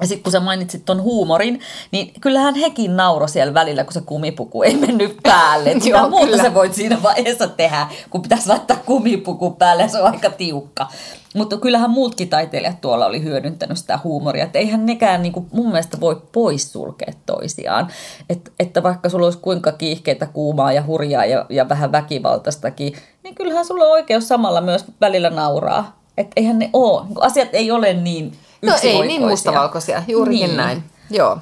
Ja 0.00 0.06
sitten 0.06 0.22
kun 0.22 0.32
sä 0.32 0.40
mainitsit 0.40 0.84
ton 0.84 1.02
huumorin, 1.02 1.60
niin 1.90 2.12
kyllähän 2.20 2.54
hekin 2.54 2.96
nauro 2.96 3.26
siellä 3.26 3.54
välillä, 3.54 3.84
kun 3.84 3.92
se 3.92 4.00
kumipuku 4.00 4.62
ei 4.62 4.76
mennyt 4.76 5.16
päälle. 5.22 5.70
Et 5.70 5.86
Joo, 5.86 6.08
muuta 6.08 6.26
kyllä. 6.26 6.42
sä 6.42 6.54
voit 6.54 6.74
siinä 6.74 7.02
vaiheessa 7.02 7.48
tehdä, 7.48 7.86
kun 8.10 8.22
pitäisi 8.22 8.48
laittaa 8.48 8.76
kumipuku 8.86 9.50
päälle, 9.50 9.88
se 9.88 9.98
on 9.98 10.12
aika 10.12 10.30
tiukka. 10.30 10.88
Mutta 11.34 11.56
kyllähän 11.56 11.90
muutkin 11.90 12.28
taiteilijat 12.28 12.80
tuolla 12.80 13.06
oli 13.06 13.22
hyödyntänyt 13.22 13.78
sitä 13.78 13.98
huumoria, 14.04 14.44
että 14.44 14.58
eihän 14.58 14.86
nekään 14.86 15.22
niin 15.22 15.32
kuin, 15.32 15.46
mun 15.52 15.68
mielestä 15.68 16.00
voi 16.00 16.22
poissulkea 16.32 17.12
toisiaan. 17.26 17.88
Et, 18.30 18.52
että 18.60 18.82
vaikka 18.82 19.08
sulla 19.08 19.26
olisi 19.26 19.38
kuinka 19.38 19.72
kiihkeitä, 19.72 20.26
kuumaa 20.26 20.72
ja 20.72 20.82
hurjaa 20.86 21.24
ja, 21.24 21.46
ja 21.48 21.68
vähän 21.68 21.92
väkivaltaistakin, 21.92 22.92
niin 23.22 23.34
kyllähän 23.34 23.64
sulla 23.64 23.84
on 23.84 23.90
oikeus 23.90 24.28
samalla 24.28 24.60
myös 24.60 24.84
välillä 25.00 25.30
nauraa. 25.30 26.00
Että 26.16 26.32
eihän 26.36 26.58
ne 26.58 26.70
ole, 26.72 27.06
niin 27.06 27.22
asiat 27.22 27.48
ei 27.52 27.70
ole 27.70 27.94
niin 27.94 28.32
No 28.62 28.72
ei 28.82 29.06
niin 29.06 29.28
mustavalkoisia, 29.28 30.02
juurikin 30.08 30.46
niin. 30.46 30.56
näin. 30.56 30.84
Joo. 31.10 31.38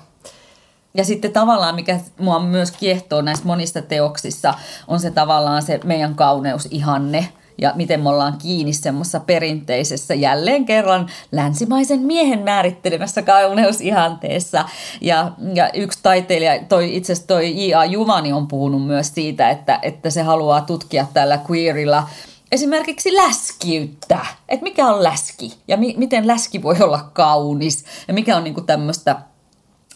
Ja 0.94 1.04
sitten 1.04 1.32
tavallaan, 1.32 1.74
mikä 1.74 2.00
mua 2.18 2.38
myös 2.38 2.70
kiehtoo 2.70 3.20
näissä 3.20 3.44
monissa 3.44 3.82
teoksissa, 3.82 4.54
on 4.88 5.00
se 5.00 5.10
tavallaan 5.10 5.62
se 5.62 5.80
meidän 5.84 6.14
kauneusihanne 6.14 7.28
ja 7.60 7.72
miten 7.76 8.00
me 8.00 8.08
ollaan 8.08 8.38
kiinni 8.38 8.72
semmoisessa 8.72 9.20
perinteisessä 9.20 10.14
jälleen 10.14 10.64
kerran 10.64 11.08
länsimaisen 11.32 12.00
miehen 12.00 12.42
määrittelemässä 12.42 13.22
kauneusihanteessa. 13.22 14.64
Ja, 15.00 15.32
ja 15.54 15.70
yksi 15.74 15.98
taiteilija, 16.02 16.64
toi, 16.68 16.96
itse 16.96 17.12
asiassa 17.12 17.28
toi 17.28 17.68
J.A. 17.68 17.84
Juvani 17.84 18.32
on 18.32 18.48
puhunut 18.48 18.86
myös 18.86 19.14
siitä, 19.14 19.50
että, 19.50 19.78
että 19.82 20.10
se 20.10 20.22
haluaa 20.22 20.60
tutkia 20.60 21.06
tällä 21.14 21.38
queerilla 21.50 22.08
esimerkiksi 22.52 23.16
läskiyttä, 23.16 24.26
että 24.48 24.62
mikä 24.62 24.86
on 24.86 25.02
läski? 25.02 25.58
Ja 25.68 25.76
mi- 25.76 25.94
miten 25.96 26.26
läski 26.26 26.62
voi 26.62 26.76
olla 26.80 27.10
kaunis? 27.12 27.84
Ja 28.08 28.14
mikä 28.14 28.36
on 28.36 28.44
niinku 28.44 28.60
tämmöistä 28.60 29.16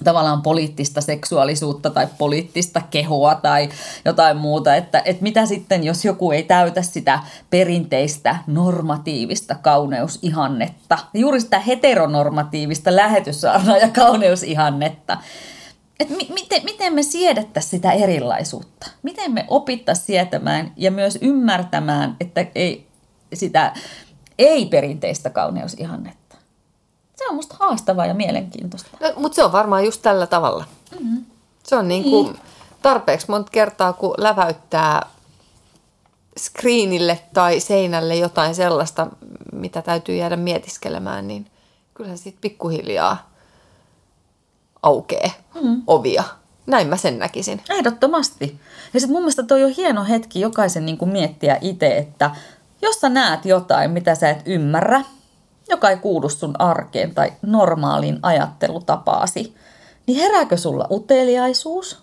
tavallaan 0.05 0.43
poliittista 0.43 1.01
seksuaalisuutta 1.01 1.91
tai 1.91 2.07
poliittista 2.19 2.83
kehoa 2.91 3.35
tai 3.35 3.69
jotain 4.05 4.37
muuta, 4.37 4.75
että, 4.75 5.03
että 5.05 5.23
mitä 5.23 5.47
sitten, 5.47 5.85
jos 5.85 6.05
joku 6.05 6.31
ei 6.31 6.43
täytä 6.43 6.83
sitä 6.83 7.21
perinteistä 7.51 8.37
normatiivista 8.47 9.55
kauneusihannetta, 9.55 10.99
juuri 11.15 11.41
sitä 11.41 11.59
heteronormatiivista 11.59 12.97
lähetyssaarnaa 12.97 13.77
ja 13.77 13.89
kauneusihannetta, 13.89 15.19
että 16.03 16.15
mi- 16.15 16.31
miten, 16.33 16.65
miten 16.65 16.95
me 16.95 17.03
siedettäisiin 17.03 17.71
sitä 17.71 17.93
erilaisuutta, 17.93 18.91
miten 19.03 19.33
me 19.33 19.45
opittaisiin 19.49 20.07
sietämään 20.07 20.73
ja 20.77 20.91
myös 20.91 21.19
ymmärtämään, 21.21 22.17
että 22.21 22.47
ei 22.55 22.87
sitä 23.35 23.75
ei-perinteistä 24.39 25.31
kauneusihannetta 25.31 26.23
se 27.23 27.29
on 27.29 27.35
musta 27.35 27.57
haastavaa 27.59 28.07
ja 28.07 28.15
mielenkiintoista. 28.15 28.91
No, 29.01 29.13
mutta 29.17 29.37
se 29.37 29.45
on 29.45 29.53
varmaan 29.53 29.85
just 29.85 30.03
tällä 30.03 30.27
tavalla. 30.27 30.65
Mm-hmm. 31.01 31.25
Se 31.63 31.77
on 31.77 31.89
niin 31.89 32.03
kuin 32.03 32.39
tarpeeksi 32.83 33.27
monta 33.31 33.51
kertaa, 33.51 33.93
kun 33.93 34.15
läväyttää 34.19 35.07
screenille 36.39 37.21
tai 37.35 37.61
seinälle 37.61 38.17
jotain 38.17 38.55
sellaista, 38.55 39.07
mitä 39.53 39.83
täytyy 39.83 40.17
jäädä 40.17 40.37
mietiskelemään, 40.37 41.29
niin 41.29 41.47
kyllä 41.95 42.17
sitten 42.17 42.41
pikkuhiljaa 42.41 43.32
aukee 44.83 45.33
mm. 45.63 45.83
ovia. 45.87 46.25
Näin 46.67 46.89
mä 46.89 46.97
sen 46.97 47.19
näkisin. 47.19 47.61
Ehdottomasti. 47.71 48.61
Ja 48.95 49.01
sitten 49.01 49.13
mun 49.13 49.23
mielestä 49.23 49.43
toi 49.43 49.65
on 49.65 49.71
hieno 49.71 50.05
hetki 50.05 50.41
jokaisen 50.41 50.87
niin 50.87 50.99
kuin 50.99 51.11
miettiä 51.11 51.59
itse, 51.61 51.97
että 51.97 52.31
jos 52.83 53.01
sä 53.01 53.09
näet 53.09 53.45
jotain, 53.45 53.91
mitä 53.91 54.15
sä 54.15 54.31
et 54.31 54.43
ymmärrä, 54.47 55.05
joka 55.69 55.91
ei 55.91 55.97
kuulu 55.97 56.29
sun 56.29 56.61
arkeen 56.61 57.15
tai 57.15 57.33
normaaliin 57.43 58.19
ajattelutapaasi, 58.23 59.55
niin 60.07 60.19
herääkö 60.19 60.57
sulla 60.57 60.87
uteliaisuus 60.91 62.03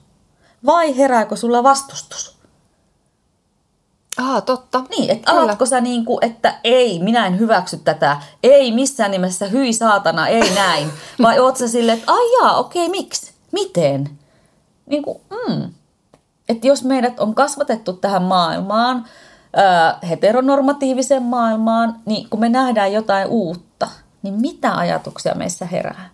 vai 0.66 0.98
herääkö 0.98 1.36
sulla 1.36 1.64
vastustus? 1.64 2.39
Ah, 4.20 4.44
totta. 4.44 4.84
Niin, 4.90 5.10
että 5.10 5.32
alatko 5.32 5.66
sä 5.66 5.82
niin 5.82 6.06
kuin, 6.06 6.26
että 6.26 6.60
ei, 6.64 7.00
minä 7.00 7.28
en 7.28 7.40
hyväksy 7.40 7.78
tätä, 7.78 8.18
ei 8.44 8.72
missään 8.72 9.12
nimessä, 9.12 9.48
hyi 9.48 9.74
saatana, 9.74 10.28
ei 10.28 10.56
näin. 10.56 10.92
Vai 11.22 11.40
oot 11.40 11.58
sä 11.58 11.68
silleen, 11.68 11.98
että 12.00 12.12
ai 12.12 12.32
jaa, 12.42 12.58
okei, 12.58 12.90
miksi, 12.90 13.32
miten? 13.52 14.10
Niin 14.86 15.04
kuin, 15.04 15.22
mm. 15.30 15.74
Että 16.50 16.68
jos 16.68 16.84
meidät 16.84 17.20
on 17.20 17.36
kasvatettu 17.36 17.94
tähän 17.94 18.24
maailmaan, 18.24 19.06
heteronormatiiviseen 20.10 21.24
maailmaan, 21.24 21.96
niin 22.06 22.30
kun 22.30 22.40
me 22.40 22.50
nähdään 22.50 22.94
jotain 22.94 23.28
uutta, 23.28 23.88
niin 24.22 24.34
mitä 24.34 24.76
ajatuksia 24.76 25.36
meissä 25.36 25.66
herää? 25.66 26.10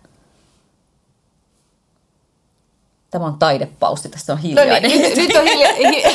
Tämä 3.16 3.26
on 3.26 3.38
taidepausi, 3.38 4.08
tässä 4.08 4.32
on 4.32 4.38
hiljainen. 4.38 4.82
No 4.82 4.88
niin, 4.88 5.16
nyt 5.16 5.36
on 5.36 5.44
hilja... 5.44 6.10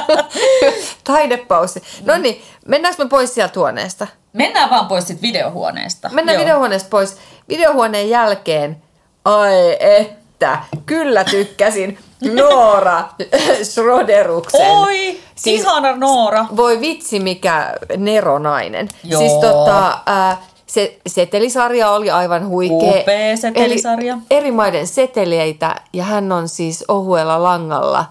taidepausi. 1.04 1.82
No 2.04 2.18
niin, 2.18 2.42
mennäänkö 2.66 3.04
me 3.04 3.08
pois 3.08 3.34
sieltä 3.34 3.60
huoneesta? 3.60 4.06
Mennään 4.32 4.70
vaan 4.70 4.86
pois 4.86 5.06
siitä 5.06 5.22
videohuoneesta. 5.22 6.10
Mennään 6.12 6.36
Joo. 6.36 6.44
videohuoneesta 6.44 6.88
pois. 6.88 7.16
Videohuoneen 7.48 8.10
jälkeen, 8.10 8.82
ai 9.24 9.76
että, 9.80 10.58
kyllä 10.86 11.24
tykkäsin. 11.24 11.98
Noora 12.32 13.08
Schroderuksen. 13.72 14.70
Oi, 14.70 15.20
siis, 15.34 15.60
ihana 15.60 15.96
Noora. 15.96 16.46
Voi 16.56 16.80
vitsi, 16.80 17.20
mikä 17.20 17.74
neronainen. 17.96 18.88
Joo. 19.04 19.20
Siis 19.20 19.32
tota, 19.32 19.98
äh, 20.08 20.38
se 20.74 20.98
setelisarja 21.06 21.90
oli 21.90 22.10
aivan 22.10 22.48
huikea. 22.48 23.00
Upea 23.00 23.36
setelisarja. 23.36 24.14
Eli 24.14 24.22
eri 24.30 24.50
maiden 24.50 24.86
seteleitä 24.86 25.74
ja 25.92 26.04
hän 26.04 26.32
on 26.32 26.48
siis 26.48 26.84
ohuella 26.88 27.42
langalla 27.42 28.04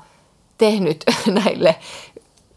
tehnyt 0.58 1.04
näille 1.46 1.76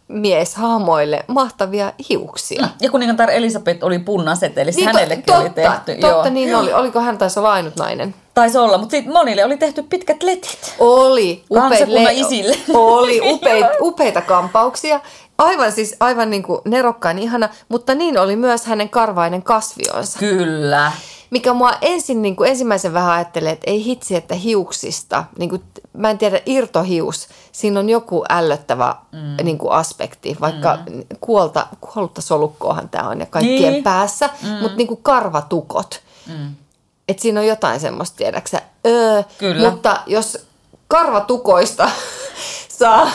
mieshaamoille 0.09 1.25
mahtavia 1.27 1.93
hiuksia. 2.09 2.63
Mm. 2.63 2.69
Ja 2.81 2.91
kuningatar 2.91 3.31
Elisabeth 3.31 3.85
oli 3.85 3.99
punnasetelissä, 3.99 4.81
niin, 4.81 4.87
hänellekin 4.87 5.25
totta, 5.25 5.41
oli 5.41 5.51
tehty. 5.51 5.95
Totta, 6.01 6.07
joo. 6.07 6.31
niin 6.31 6.57
oli. 6.57 6.73
Oliko 6.73 7.01
hän 7.01 7.19
taisi 7.19 7.39
olla 7.39 7.53
ainut 7.53 7.77
nainen? 7.77 8.15
Taisi 8.35 8.59
olla, 8.59 8.79
mutta 8.79 8.91
sitten 8.91 9.13
monille 9.13 9.45
oli 9.45 9.57
tehty 9.57 9.83
pitkät 9.83 10.23
letit. 10.23 10.75
Oli. 10.79 11.45
Upeita 11.51 11.93
le- 11.95 12.13
isille. 12.13 12.57
Oli 12.75 13.21
upeita, 13.33 13.69
upeita 13.81 14.21
kampauksia. 14.21 15.01
Aivan 15.39 15.73
siis 15.73 15.97
aivan 16.01 16.31
niin 16.31 16.43
kuin 16.43 16.61
nerokkaan 16.65 17.19
ihana, 17.19 17.49
mutta 17.69 17.95
niin 17.95 18.19
oli 18.19 18.37
myös 18.37 18.67
hänen 18.67 18.89
karvainen 18.89 19.43
kasvionsa. 19.43 20.19
Kyllä 20.19 20.93
mikä 21.31 21.53
mua 21.53 21.73
ensin 21.81 22.23
niin 22.23 22.37
kuin 22.37 22.51
ensimmäisen 22.51 22.93
vähän 22.93 23.11
ajattelee, 23.11 23.53
että 23.53 23.71
ei 23.71 23.85
hitsi, 23.85 24.17
että 24.17 24.35
hiuksista, 24.35 25.25
niin 25.39 25.51
kuin, 25.51 25.63
mä 25.93 26.11
en 26.11 26.19
tiedä, 26.19 26.41
irtohius, 26.47 27.29
siinä 27.53 27.81
on 27.81 27.89
joku 27.89 28.25
ällöttävä 28.29 28.97
mm. 29.13 29.45
niin 29.45 29.59
kuin 29.59 29.73
aspekti, 29.73 30.37
vaikka 30.41 30.79
mm. 30.91 31.03
kuolta, 31.21 31.67
kuollutta 31.81 32.21
solukkoahan 32.21 32.89
tämä 32.89 33.09
on 33.09 33.21
ja 33.21 33.27
kaikkien 33.27 33.73
niin. 33.73 33.85
päässä, 33.85 34.31
mm. 34.43 34.49
mutta 34.49 34.77
niin 34.77 34.87
kuin 34.87 35.03
karvatukot. 35.03 36.01
Mm. 36.27 36.55
Että 37.09 37.23
siinä 37.23 37.41
on 37.41 37.47
jotain 37.47 37.81
semmoista, 37.81 38.17
tiedäksä, 38.17 38.63
öö, 38.87 39.23
Kyllä. 39.39 39.71
mutta 39.71 40.01
jos 40.07 40.47
karvatukoista 40.89 41.91
saa 42.79 43.11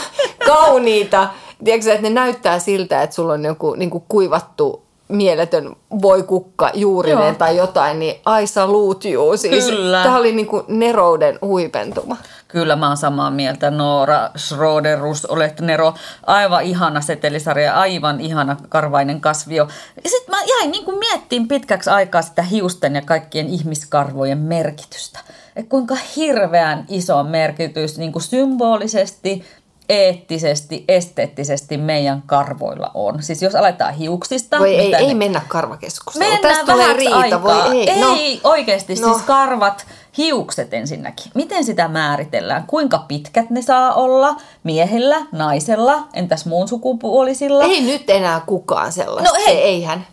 kauniita, 0.45 1.29
tiedätkö, 1.63 1.91
että 1.91 2.01
ne 2.01 2.09
näyttää 2.09 2.59
siltä, 2.59 3.01
että 3.01 3.15
sulla 3.15 3.33
on 3.33 3.45
joku 3.45 3.73
niin 3.73 3.89
kuin 3.89 4.03
kuivattu 4.09 4.83
mieletön 5.11 5.75
voikukka 6.01 6.71
juurinen 6.73 7.25
Joo. 7.25 7.35
tai 7.35 7.57
jotain, 7.57 7.99
niin 7.99 8.15
Aisa 8.25 8.67
luutjuu. 8.67 9.37
Siis 9.37 9.65
Kyllä. 9.65 10.03
Tämä 10.03 10.17
oli 10.17 10.31
niin 10.31 10.47
kuin 10.47 10.63
nerouden 10.67 11.39
huipentuma. 11.41 12.17
Kyllä 12.47 12.75
mä 12.75 12.87
oon 12.87 12.97
samaa 12.97 13.31
mieltä. 13.31 13.71
Noora 13.71 14.29
Schroderus, 14.37 15.25
olet 15.25 15.61
Nero. 15.61 15.93
Aivan 16.27 16.63
ihana 16.63 17.01
setelisarja, 17.01 17.73
aivan 17.73 18.21
ihana 18.21 18.57
karvainen 18.69 19.21
kasvio. 19.21 19.67
Ja 20.03 20.09
sitten 20.09 20.35
mä 20.35 20.41
jäin 20.49 20.71
niin 20.71 20.85
kuin 20.85 20.99
miettiin 20.99 21.47
pitkäksi 21.47 21.89
aikaa 21.89 22.21
sitä 22.21 22.41
hiusten 22.41 22.95
ja 22.95 23.01
kaikkien 23.01 23.47
ihmiskarvojen 23.47 24.37
merkitystä. 24.37 25.19
Et 25.55 25.67
kuinka 25.69 25.95
hirveän 26.15 26.85
iso 26.89 27.23
merkitys 27.23 27.97
niin 27.97 28.11
kuin 28.11 28.23
symbolisesti, 28.23 29.43
eettisesti, 29.91 30.85
esteettisesti 30.87 31.77
meidän 31.77 32.23
karvoilla 32.25 32.91
on. 32.93 33.23
Siis 33.23 33.41
jos 33.41 33.55
aletaan 33.55 33.93
hiuksista... 33.93 34.59
Voi 34.59 34.75
ei, 34.75 34.91
ne... 34.91 34.97
ei 34.97 35.13
mennä 35.13 35.41
karvakeskusteluun. 35.47 36.33
Mennään 36.33 36.55
Tästä 36.55 36.77
vähän 36.77 36.95
riita. 36.95 37.15
Aikaa. 37.17 37.43
Voi, 37.43 37.89
ei, 37.89 38.01
no. 38.01 38.15
ei 38.15 38.41
oikeasti, 38.43 38.95
no. 38.95 39.07
siis 39.07 39.21
karvat, 39.21 39.85
hiukset 40.17 40.73
ensinnäkin. 40.73 41.31
Miten 41.35 41.63
sitä 41.63 41.87
määritellään? 41.87 42.63
Kuinka 42.67 43.05
pitkät 43.07 43.49
ne 43.49 43.61
saa 43.61 43.93
olla 43.93 44.35
miehellä, 44.63 45.25
naisella, 45.31 46.07
entäs 46.13 46.45
muun 46.45 46.67
sukupuolisilla? 46.67 47.63
Ei 47.63 47.81
nyt 47.81 48.09
enää 48.09 48.41
kukaan 48.45 48.91
sellaista. 48.91 49.37
No 49.37 49.43
ei. 49.47 49.57
Eihän. 49.57 50.07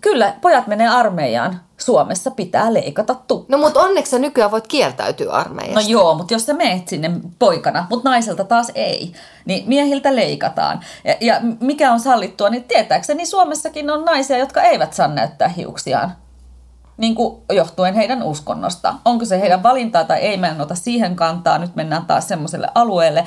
Kyllä, 0.00 0.34
pojat 0.40 0.66
menee 0.66 0.88
armeijaan. 0.88 1.60
Suomessa 1.76 2.30
pitää 2.30 2.74
leikata 2.74 3.14
tukka. 3.14 3.56
No 3.56 3.58
mutta 3.58 3.80
onneksi 3.80 4.10
sä 4.10 4.18
nykyään 4.18 4.50
voit 4.50 4.68
kieltäytyä 4.68 5.32
armeijasta. 5.32 5.80
No 5.80 5.86
joo, 5.88 6.14
mutta 6.14 6.34
jos 6.34 6.46
sä 6.46 6.54
meet 6.54 6.88
sinne 6.88 7.10
poikana, 7.38 7.86
mutta 7.90 8.08
naiselta 8.08 8.44
taas 8.44 8.72
ei, 8.74 9.12
niin 9.44 9.64
miehiltä 9.68 10.16
leikataan. 10.16 10.80
Ja, 11.04 11.14
ja 11.20 11.40
mikä 11.60 11.92
on 11.92 12.00
sallittua, 12.00 12.50
niin 12.50 12.64
tietääkseni 12.64 13.26
Suomessakin 13.26 13.90
on 13.90 14.04
naisia, 14.04 14.38
jotka 14.38 14.62
eivät 14.62 14.92
saa 14.92 15.08
näyttää 15.08 15.48
hiuksiaan. 15.48 16.12
Niin 16.96 17.14
kuin 17.14 17.42
johtuen 17.52 17.94
heidän 17.94 18.22
uskonnosta. 18.22 18.94
Onko 19.04 19.24
se 19.24 19.40
heidän 19.40 19.62
valintaa 19.62 20.04
tai 20.04 20.18
ei, 20.18 20.36
mä 20.36 20.48
en 20.48 20.60
ota 20.60 20.74
siihen 20.74 21.16
kantaa. 21.16 21.58
Nyt 21.58 21.76
mennään 21.76 22.06
taas 22.06 22.28
semmoiselle 22.28 22.68
alueelle. 22.74 23.24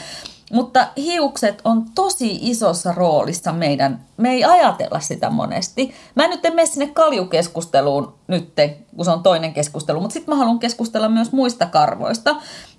Mutta 0.51 0.87
hiukset 0.97 1.61
on 1.63 1.85
tosi 1.95 2.39
isossa 2.41 2.91
roolissa 2.91 3.51
meidän, 3.51 3.99
me 4.17 4.29
ei 4.29 4.43
ajatella 4.43 4.99
sitä 4.99 5.29
monesti. 5.29 5.93
Mä 6.15 6.27
nyt 6.27 6.45
en 6.45 6.55
mene 6.55 6.65
sinne 6.65 6.87
kaljukeskusteluun 6.87 8.13
nyt, 8.27 8.53
kun 8.95 9.05
se 9.05 9.11
on 9.11 9.23
toinen 9.23 9.53
keskustelu, 9.53 9.99
mutta 9.99 10.13
sitten 10.13 10.33
mä 10.33 10.39
haluan 10.39 10.59
keskustella 10.59 11.09
myös 11.09 11.31
muista 11.31 11.65
karvoista. 11.65 12.35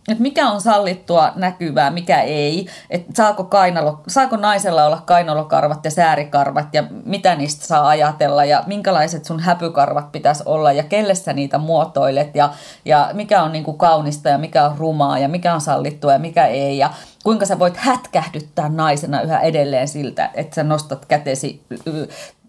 että 0.09 0.23
mikä 0.23 0.49
on 0.49 0.61
sallittua 0.61 1.33
näkyvää, 1.37 1.91
mikä 1.91 2.21
ei, 2.21 2.67
että 2.91 3.13
saako, 3.17 3.45
kainalo, 3.45 4.01
saako 4.09 4.37
naisella 4.37 4.87
olla 4.87 5.03
kainalokarvat 5.07 5.85
ja 5.85 5.91
säärikarvat 5.91 6.75
ja 6.75 6.85
mitä 7.05 7.35
niistä 7.35 7.67
saa 7.67 7.89
ajatella 7.89 8.45
ja 8.45 8.65
minkälaiset 8.67 9.25
sun 9.25 9.41
häpykarvat 9.41 10.13
pitäisi 10.13 10.43
olla 10.47 10.73
ja 10.73 10.83
kelle 10.83 11.15
sä 11.15 11.33
niitä 11.33 11.59
muotoilet 11.59 12.37
ja, 12.37 12.53
ja 12.85 13.11
mikä 13.13 13.43
on 13.43 13.53
niin 13.53 13.65
kuin 13.65 13.79
kaunista 13.79 14.29
ja 14.29 14.39
mikä 14.39 14.65
on 14.65 14.79
rumaa 14.79 15.19
ja 15.19 15.29
mikä 15.29 15.55
on 15.55 15.61
sallittua 15.61 16.13
ja 16.13 16.19
mikä 16.19 16.47
ei 16.47 16.79
ja 16.79 16.91
kuinka 17.25 17.47
sä 17.47 17.59
voit 17.59 17.77
hätkähdyttää 17.77 18.69
naisena 18.69 19.23
yhä 19.23 19.41
edelleen 19.41 19.89
siltä, 19.89 20.31
että 20.35 20.55
sä 20.55 20.63
nostat 20.63 21.05
kätesi 21.05 21.63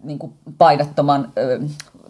niin 0.02 0.18
kuin 0.18 0.32
paidattoman 0.58 1.32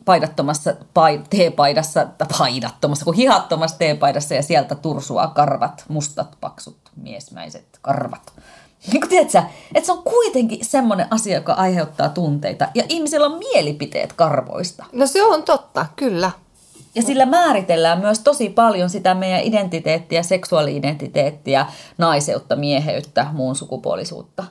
paidattomassa 0.06 0.74
pai, 0.94 1.22
teepaidassa, 1.30 2.06
tai 2.18 2.28
paidattomassa, 2.38 3.04
kun 3.04 3.14
hihattomassa 3.14 3.78
teepaidassa 3.78 4.34
ja 4.34 4.42
sieltä 4.42 4.74
tursua 4.74 5.26
karvat, 5.26 5.84
mustat, 5.88 6.36
paksut, 6.40 6.76
miesmäiset 6.96 7.78
karvat. 7.82 8.32
Niin 8.92 9.00
kuin 9.00 9.10
tiedätkö, 9.10 9.42
että 9.74 9.86
se 9.86 9.92
on 9.92 10.02
kuitenkin 10.02 10.64
semmoinen 10.64 11.06
asia, 11.10 11.34
joka 11.34 11.52
aiheuttaa 11.52 12.08
tunteita. 12.08 12.68
Ja 12.74 12.84
ihmisillä 12.88 13.26
on 13.26 13.38
mielipiteet 13.38 14.12
karvoista. 14.12 14.84
No 14.92 15.06
se 15.06 15.24
on 15.24 15.42
totta, 15.42 15.86
kyllä. 15.96 16.30
Ja 16.96 17.02
sillä 17.02 17.26
määritellään 17.26 18.00
myös 18.00 18.18
tosi 18.20 18.48
paljon 18.48 18.90
sitä 18.90 19.14
meidän 19.14 19.40
identiteettiä, 19.40 20.22
seksuaali-identiteettiä, 20.22 21.66
naiseutta, 21.98 22.56
mieheyttä, 22.56 23.26
muun 23.32 23.56
sukupuolisuutta. 23.56 24.44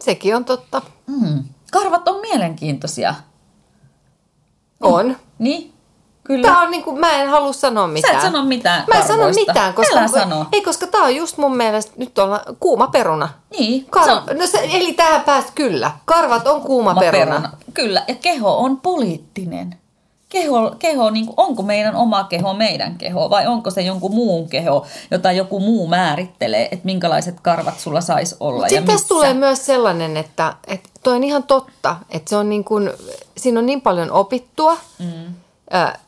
Sekin 0.00 0.36
on 0.36 0.44
totta. 0.44 0.82
Mm. 1.06 1.44
Karvat 1.72 2.08
on 2.08 2.20
mielenkiintoisia. 2.20 3.14
On. 4.80 5.16
Niin, 5.38 5.72
kyllä. 6.24 6.48
Tää 6.48 6.60
on 6.60 6.70
niinku, 6.70 6.96
mä 6.96 7.10
en 7.12 7.28
halua 7.28 7.52
sanoa 7.52 7.86
mitään. 7.86 8.14
Sä 8.14 8.26
et 8.26 8.32
sano 8.32 8.44
mitään 8.44 8.84
Mä 8.94 9.00
en 9.00 9.06
sano 9.06 9.28
mitään, 9.34 9.74
koska, 9.74 9.98
Älä 9.98 10.08
sano. 10.08 10.46
ei, 10.52 10.62
koska 10.62 10.86
tää 10.86 11.02
on 11.02 11.16
just 11.16 11.38
mun 11.38 11.56
mielestä, 11.56 11.92
nyt 11.96 12.18
ollaan 12.18 12.56
kuuma 12.60 12.86
peruna. 12.86 13.28
Niin, 13.58 13.86
Kar- 13.96 14.04
se 14.04 14.12
on 14.12 14.22
no 14.38 14.46
se, 14.46 14.68
eli 14.72 14.92
tähän 14.92 15.20
pääst 15.20 15.50
kyllä. 15.54 15.90
Karvat 16.04 16.46
on 16.46 16.60
kuuma 16.62 16.90
oma 16.90 17.00
peruna. 17.00 17.24
peruna. 17.26 17.50
Kyllä, 17.74 18.04
ja 18.08 18.14
keho 18.14 18.58
on 18.58 18.80
poliittinen. 18.80 19.83
Keho, 20.28 20.74
keho 20.78 21.10
niin 21.10 21.26
kuin, 21.26 21.34
onko 21.36 21.62
meidän 21.62 21.96
oma 21.96 22.24
keho 22.24 22.54
meidän 22.54 22.98
keho 22.98 23.30
vai 23.30 23.46
onko 23.46 23.70
se 23.70 23.82
jonkun 23.82 24.14
muun 24.14 24.48
keho, 24.48 24.86
jota 25.10 25.32
joku 25.32 25.60
muu 25.60 25.86
määrittelee, 25.86 26.64
että 26.64 26.84
minkälaiset 26.84 27.40
karvat 27.40 27.80
sulla 27.80 28.00
saisi 28.00 28.36
olla 28.40 28.62
Mut 28.62 28.62
ja 28.62 28.68
sitten 28.68 28.94
tässä 28.94 29.08
tulee 29.08 29.34
myös 29.34 29.66
sellainen, 29.66 30.16
että, 30.16 30.54
että 30.66 30.88
toi 31.02 31.16
on 31.16 31.24
ihan 31.24 31.42
totta, 31.42 31.96
että 32.10 32.30
se 32.30 32.36
on 32.36 32.48
niin 32.48 32.64
kuin, 32.64 32.90
siinä 33.36 33.58
on 33.60 33.66
niin 33.66 33.80
paljon 33.80 34.10
opittua, 34.10 34.76
mm. 34.98 35.34
ää, 35.70 35.98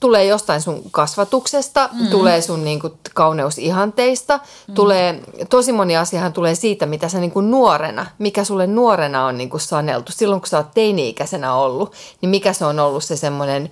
tulee 0.00 0.24
jostain 0.24 0.60
sun 0.60 0.82
kasvatuksesta, 0.90 1.88
mm. 1.92 2.08
tulee 2.08 2.40
sun 2.40 2.64
niin 2.64 2.80
kuin 2.80 2.92
kauneusihanteista, 3.14 4.40
mm. 4.68 4.74
tulee, 4.74 5.20
tosi 5.50 5.72
moni 5.72 5.96
asiahan 5.96 6.32
tulee 6.32 6.54
siitä, 6.54 6.86
mitä 6.86 7.08
sä 7.08 7.20
niin 7.20 7.30
kuin 7.30 7.50
nuorena, 7.50 8.06
mikä 8.18 8.44
sulle 8.44 8.66
nuorena 8.66 9.26
on 9.26 9.38
niin 9.38 9.50
kuin 9.50 9.60
saneltu. 9.60 10.12
Silloin 10.12 10.40
kun 10.40 10.48
sä 10.48 10.56
oot 10.56 10.74
teini-ikäisenä 10.74 11.54
ollut, 11.54 11.92
niin 12.20 12.30
mikä 12.30 12.52
se 12.52 12.64
on 12.64 12.78
ollut 12.80 13.04
se 13.04 13.16
semmoinen 13.16 13.70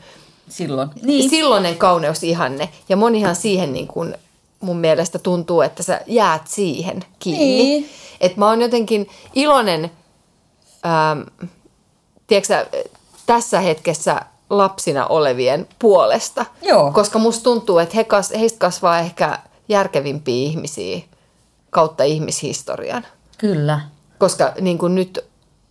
Silloin. 0.49 0.89
niin. 1.03 1.31
silloinen 1.31 1.77
kauneusihanne. 1.77 2.69
Ja 2.89 2.97
monihan 2.97 3.37
siihen 3.37 3.73
niin 3.73 3.87
kuin 3.87 4.15
mun 4.61 4.77
mielestä 4.77 5.19
tuntuu, 5.19 5.61
että 5.61 5.83
sä 5.83 6.01
jäät 6.07 6.47
siihen 6.49 7.05
kiinni. 7.19 7.45
Niin. 7.45 7.91
Että 8.21 8.39
mä 8.39 8.49
oon 8.49 8.63
jotenkin 8.63 9.09
iloinen, 9.35 9.91
ähm, 10.87 11.51
tiedätkö 12.27 12.47
sä, 12.47 12.67
tässä 13.27 13.61
hetkessä 13.61 14.21
lapsina 14.51 15.07
olevien 15.07 15.69
puolesta. 15.79 16.47
Joo. 16.63 16.93
Koska 16.93 17.19
musta 17.19 17.45
tuntuu, 17.45 17.79
että 17.79 17.97
he 17.97 18.05
kas, 18.05 18.33
heistä 18.39 18.59
kasvaa 18.59 18.99
ehkä 18.99 19.39
järkevimpiä 19.69 20.47
ihmisiä 20.47 21.01
kautta 21.71 22.05
ihmishistorian. 22.05 23.07
Kyllä. 23.39 23.81
Koska 24.19 24.53
niin 24.61 24.79
kuin 24.79 24.95
nyt 24.95 25.25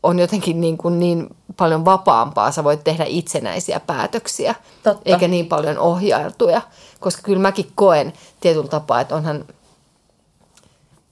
on 0.04 0.20
jotenkin 0.20 0.62
niin, 0.62 0.78
kuin 0.78 1.00
niin 1.00 1.28
paljon 1.58 1.86
vapaampaa, 1.86 2.52
sä 2.52 2.64
voit 2.64 2.84
tehdä 2.84 3.06
itsenäisiä 3.08 3.80
päätöksiä, 3.80 4.56
Totta. 4.84 5.02
eikä 5.06 5.28
niin 5.28 5.48
paljon 5.48 5.78
ohjailtuja. 5.78 6.62
Koska 7.00 7.22
kyllä 7.22 7.42
mäkin 7.42 7.72
koen 7.76 8.14
tietyllä 8.40 8.68
tapaa, 8.68 9.02
että 9.02 9.16
onhan, 9.16 9.46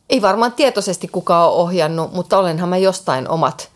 ei 0.10 0.22
varmaan 0.22 0.54
tietoisesti 0.54 1.08
kukaan 1.08 1.50
ole 1.50 1.56
ohjannut, 1.62 2.14
mutta 2.14 2.38
olenhan 2.38 2.70
mä 2.70 2.78
jostain 2.78 3.30
omat 3.30 3.73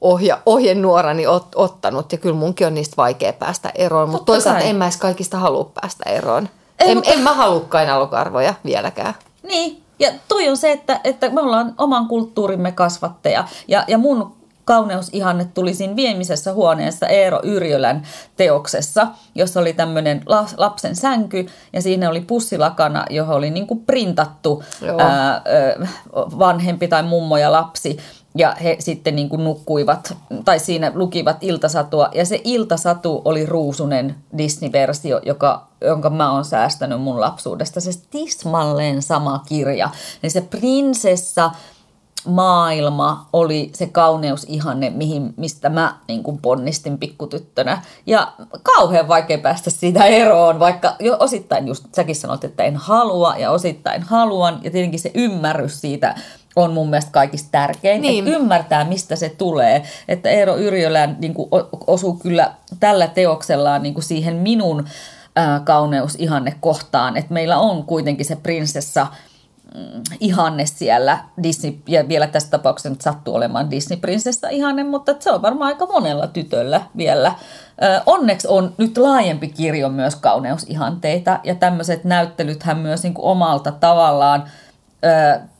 ohja, 0.00 0.38
ohjenuorani 0.46 1.26
ot, 1.26 1.46
ottanut 1.54 2.12
ja 2.12 2.18
kyllä 2.18 2.36
munkin 2.36 2.66
on 2.66 2.74
niistä 2.74 2.96
vaikea 2.96 3.32
päästä 3.32 3.72
eroon, 3.74 4.08
mutta 4.08 4.18
Totta 4.24 4.32
toisaalta 4.32 4.60
kai. 4.60 4.68
en 4.70 4.76
mä 4.76 4.84
edes 4.84 4.96
kaikista 4.96 5.38
halua 5.38 5.70
päästä 5.80 6.10
eroon. 6.10 6.48
Ei, 6.78 6.90
en, 6.90 6.96
mutta- 6.96 7.12
en 7.12 7.20
mä 7.20 7.34
halua 7.34 7.60
kainalokarvoja 7.60 8.54
vieläkään. 8.64 9.14
Niin, 9.42 9.82
ja 9.98 10.10
toi 10.28 10.48
on 10.48 10.56
se, 10.56 10.72
että, 10.72 11.00
että 11.04 11.28
me 11.30 11.40
ollaan 11.40 11.74
oman 11.78 12.06
kulttuurimme 12.08 12.72
kasvatteja. 12.72 13.44
Ja, 13.68 13.84
ja 13.88 13.98
mun 13.98 14.40
kauneusihanne 14.64 15.44
tuli 15.54 15.74
siinä 15.74 15.96
viemisessä 15.96 16.52
huoneessa 16.52 17.06
Eero 17.06 17.40
Yrjölän 17.42 18.02
teoksessa, 18.36 19.06
jossa 19.34 19.60
oli 19.60 19.72
tämmöinen 19.72 20.22
lapsen 20.56 20.96
sänky 20.96 21.46
ja 21.72 21.82
siinä 21.82 22.10
oli 22.10 22.20
pussilakana, 22.20 23.04
johon 23.10 23.36
oli 23.36 23.50
niin 23.50 23.66
kuin 23.66 23.80
printattu 23.80 24.62
Joo. 24.82 25.00
ää, 25.00 25.42
vanhempi 26.14 26.88
tai 26.88 27.02
mummo 27.02 27.36
ja 27.36 27.52
lapsi. 27.52 27.98
Ja 28.34 28.56
he 28.62 28.76
sitten 28.78 29.16
niin 29.16 29.28
kuin 29.28 29.44
nukkuivat, 29.44 30.16
tai 30.44 30.58
siinä 30.58 30.92
lukivat 30.94 31.36
iltasatua. 31.40 32.08
Ja 32.14 32.24
se 32.24 32.40
iltasatu 32.44 33.22
oli 33.24 33.46
ruusunen 33.46 34.14
Disney-versio, 34.38 35.20
joka, 35.26 35.66
jonka 35.80 36.10
mä 36.10 36.32
oon 36.32 36.44
säästänyt 36.44 37.00
mun 37.00 37.20
lapsuudesta. 37.20 37.80
Se 37.80 37.90
tismalleen 38.10 39.02
sama 39.02 39.42
kirja. 39.48 39.90
Niin 40.22 40.30
se 40.30 40.40
prinsessa 40.40 41.50
maailma 42.26 43.26
oli 43.32 43.70
se 43.74 43.86
kauneusihanne, 43.86 44.90
mihin, 44.90 45.34
mistä 45.36 45.68
mä 45.68 45.96
niin 46.08 46.22
kuin 46.22 46.38
ponnistin 46.38 46.98
pikkutyttönä. 46.98 47.82
Ja 48.06 48.32
kauhean 48.62 49.08
vaikea 49.08 49.38
päästä 49.38 49.70
siitä 49.70 50.04
eroon, 50.04 50.58
vaikka 50.58 50.96
jo 51.00 51.16
osittain 51.20 51.68
just 51.68 51.84
säkin 51.94 52.16
sanoit, 52.16 52.44
että 52.44 52.62
en 52.62 52.76
halua 52.76 53.36
ja 53.36 53.50
osittain 53.50 54.02
haluan. 54.02 54.60
Ja 54.62 54.70
tietenkin 54.70 55.00
se 55.00 55.10
ymmärrys 55.14 55.80
siitä 55.80 56.14
on 56.56 56.72
mun 56.72 56.90
mielestä 56.90 57.10
kaikista 57.12 57.48
tärkein, 57.52 58.02
Niin. 58.02 58.24
että 58.28 58.38
ymmärtää, 58.38 58.84
mistä 58.84 59.16
se 59.16 59.28
tulee. 59.28 59.82
Että 60.08 60.30
Eero 60.30 60.56
Yrjölän 60.56 61.16
niin 61.20 61.34
kuin, 61.34 61.48
osuu 61.86 62.14
kyllä 62.14 62.52
tällä 62.80 63.06
teoksellaan 63.06 63.82
niin 63.82 63.94
kuin 63.94 64.04
siihen 64.04 64.34
minun 64.36 64.84
ää, 65.36 65.60
kauneusihanne 65.64 66.54
kohtaan, 66.60 67.16
että 67.16 67.34
meillä 67.34 67.58
on 67.58 67.84
kuitenkin 67.84 68.26
se 68.26 68.36
prinsessa 68.36 69.06
mm, 69.74 70.02
ihanne 70.20 70.66
siellä 70.66 71.18
Disney, 71.42 71.72
ja 71.88 72.08
vielä 72.08 72.26
tässä 72.26 72.50
tapauksessa 72.50 72.90
nyt 72.90 73.00
sattuu 73.00 73.34
olemaan 73.34 73.70
Disney-prinsessa 73.70 74.48
ihanne, 74.48 74.84
mutta 74.84 75.14
se 75.18 75.30
on 75.30 75.42
varmaan 75.42 75.68
aika 75.72 75.86
monella 75.86 76.26
tytöllä 76.26 76.82
vielä. 76.96 77.34
Ö, 77.82 78.00
Onneksi 78.06 78.48
on 78.48 78.72
nyt 78.78 78.98
laajempi 78.98 79.48
kirjo 79.48 79.88
myös 79.88 80.16
kauneusihanteita, 80.16 81.38
ja 81.44 81.54
tämmöiset 81.54 82.04
näyttelythän 82.04 82.78
myös 82.78 83.02
niin 83.02 83.14
kuin 83.14 83.24
omalta 83.26 83.72
tavallaan 83.72 84.44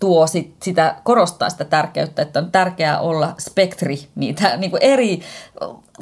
tuo 0.00 0.26
sit 0.26 0.54
sitä, 0.62 0.94
korostaa 1.04 1.50
sitä 1.50 1.64
tärkeyttä, 1.64 2.22
että 2.22 2.38
on 2.38 2.52
tärkeää 2.52 3.00
olla 3.00 3.34
spektri, 3.38 4.08
niitä 4.14 4.56
niin 4.56 4.70
kuin 4.70 4.82
eri, 4.82 5.20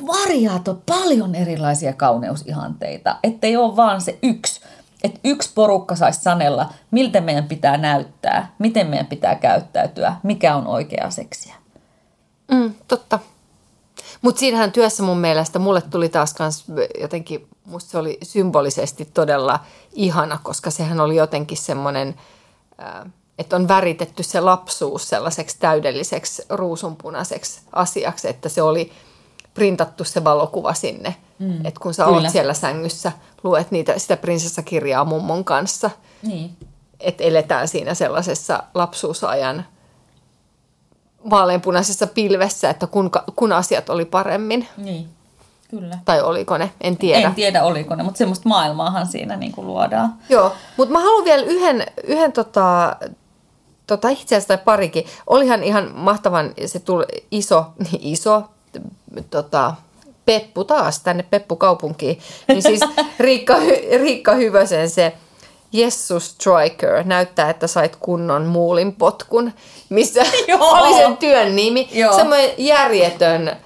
variaato, 0.07 0.83
paljon 0.87 1.35
erilaisia 1.35 1.93
kauneusihanteita, 1.93 3.17
ettei 3.23 3.57
ole 3.57 3.77
vaan 3.77 4.01
se 4.01 4.19
yksi, 4.23 4.61
että 5.05 5.21
yksi 5.25 5.51
porukka 5.55 5.97
saisi 5.97 6.23
sanella, 6.23 6.73
miltä 6.91 7.21
meidän 7.21 7.45
pitää 7.45 7.77
näyttää, 7.77 8.53
miten 8.59 8.87
meidän 8.87 9.07
pitää 9.07 9.35
käyttäytyä, 9.35 10.17
mikä 10.23 10.57
on 10.57 10.67
oikeaa 10.67 11.11
seksiä. 11.11 11.55
Mm, 12.51 12.75
totta. 12.89 13.19
Mutta 14.23 14.39
siinähän 14.39 14.73
työssä 14.73 15.03
mun 15.03 15.19
mielestä 15.19 15.59
mulle 15.59 15.81
tuli 15.81 16.09
taas 16.09 16.35
kans 16.35 16.65
jotenkin, 17.01 17.49
musta 17.65 17.91
se 17.91 17.99
oli 17.99 18.19
symbolisesti 18.23 19.09
todella 19.15 19.61
ihana, 19.93 20.39
koska 20.43 20.71
sehän 20.71 21.01
oli 21.01 21.17
jotenkin 21.17 21.59
semmoinen, 21.59 22.15
että 23.39 23.57
on 23.57 23.69
väritetty 23.69 24.23
se 24.23 24.41
lapsuus 24.41 25.09
sellaiseksi 25.09 25.57
täydelliseksi 25.61 26.43
ruusunpunaiseksi 26.49 27.61
asiaksi, 27.73 28.29
että 28.29 28.49
se 28.49 28.63
oli 28.63 28.93
printattu 29.55 30.05
se 30.05 30.25
valokuva 30.25 30.75
sinne. 30.75 31.17
Mm, 31.39 31.67
että 31.67 31.81
kun 31.81 31.95
sä 31.95 32.05
kyllä. 32.05 32.17
oot 32.19 32.31
siellä 32.31 32.55
sängyssä, 32.55 33.13
luet 33.43 33.71
niitä, 33.71 33.99
sitä 33.99 34.17
prinsessakirjaa 34.17 35.05
mummon 35.05 35.45
kanssa, 35.45 35.91
Niin. 36.23 36.57
että 37.01 37.25
eletään 37.25 37.69
siinä 37.69 37.95
sellaisessa 37.95 38.63
lapsuusajan 38.75 39.67
vaaleanpunaisessa 41.31 42.07
pilvessä, 42.07 42.71
että 42.71 42.87
kun, 42.87 43.11
kun 43.37 43.53
asiat 43.53 43.91
oli 43.91 44.05
paremmin. 44.05 44.69
Niin, 44.77 45.09
kyllä. 45.71 45.99
Tai 46.05 46.23
oliko 46.23 46.59
ne, 46.59 46.71
en 46.81 46.97
tiedä. 46.97 47.29
En 47.29 47.35
tiedä 47.35 47.65
oliko 47.65 47.95
ne, 47.95 48.03
mutta 48.03 48.19
semmoista 48.19 48.49
maailmaahan 48.49 49.07
siinä 49.07 49.37
niin 49.37 49.53
kuin 49.53 49.67
luodaan. 49.67 50.15
Joo, 50.29 50.53
mutta 50.77 50.93
mä 50.93 50.99
haluan 50.99 51.25
vielä 51.25 51.43
yhden, 51.47 51.87
yhden 52.05 52.33
tota, 52.33 52.97
tota 53.89 54.09
itse 54.09 54.37
asiassa 54.37 54.49
tai 54.49 54.65
parikin. 54.65 55.05
Olihan 55.27 55.65
ihan 55.65 55.91
mahtavan, 55.95 56.55
se 56.67 56.79
tuli 56.79 57.05
iso, 57.31 57.65
iso 58.01 58.43
tota, 59.31 59.75
Peppu 60.25 60.65
taas 60.65 61.01
tänne 61.01 61.23
Peppu 61.23 61.57
kaupunkiin. 61.57 62.19
Niin 62.49 62.63
siis 62.63 62.81
Riikka, 63.19 63.57
Riikka 64.01 64.35
Hyvösen 64.35 64.91
se 64.91 65.13
Jesus 65.73 66.27
Striker 66.27 67.05
näyttää, 67.05 67.51
että 67.51 67.67
sait 67.67 67.97
kunnon 67.97 68.47
muulin 68.47 68.93
potkun, 68.93 69.53
missä 69.89 70.23
Joo. 70.49 70.71
oli 70.71 70.95
sen 70.95 71.17
työn 71.17 71.57
nimi. 71.57 71.89
Joo. 71.93 72.17
Semmoinen 72.17 72.51
järjetön 72.59 73.57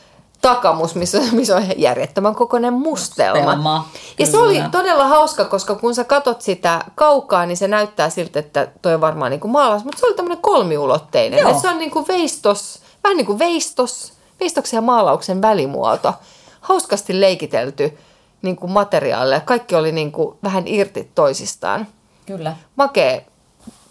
takamus, 0.43 0.95
missä, 0.95 1.21
missä 1.33 1.57
on 1.57 1.65
järjettömän 1.77 2.35
kokoinen 2.35 2.73
mustelma. 2.73 3.41
Mustelma, 3.41 3.89
ja 4.19 4.27
se 4.27 4.39
oli 4.39 4.63
todella 4.71 5.09
hauska, 5.09 5.45
koska 5.45 5.75
kun 5.75 5.95
sä 5.95 6.05
katot 6.05 6.43
sitä 6.43 6.85
kaukaa, 6.95 7.47
niin 7.47 7.57
se 7.57 7.69
näyttää 7.69 8.11
siltä, 8.11 8.39
että 8.39 8.69
toi 8.83 8.95
on 8.95 9.01
varmaan 9.01 9.31
niin 9.31 9.41
kuin 9.41 9.53
maalaus, 9.53 9.85
mutta 9.85 10.01
se 10.01 10.07
oli 10.07 10.15
tämmöinen 10.15 10.43
kolmiulotteinen. 10.43 11.39
Joo. 11.39 11.61
Se 11.61 11.69
on 11.69 11.79
niin 11.79 11.91
kuin 11.91 12.09
veistos, 12.09 12.83
vähän 13.05 13.17
niin 13.17 13.27
kuin 13.27 13.39
veistos, 13.39 14.13
veistoksen 14.41 14.77
ja 14.77 14.83
maalauksen 14.83 15.43
välimuoto. 15.43 16.15
Hauskasti 16.61 17.21
leikitelty 17.21 17.99
niin 18.43 18.57
kuin 18.57 18.73
materiaaleja. 18.73 19.41
Kaikki 19.41 19.75
oli 19.75 19.93
niin 19.93 20.13
kuin 20.13 20.37
vähän 20.43 20.65
irti 20.67 21.11
toisistaan. 21.15 21.87
Kyllä. 22.27 22.57
Makea 22.77 23.21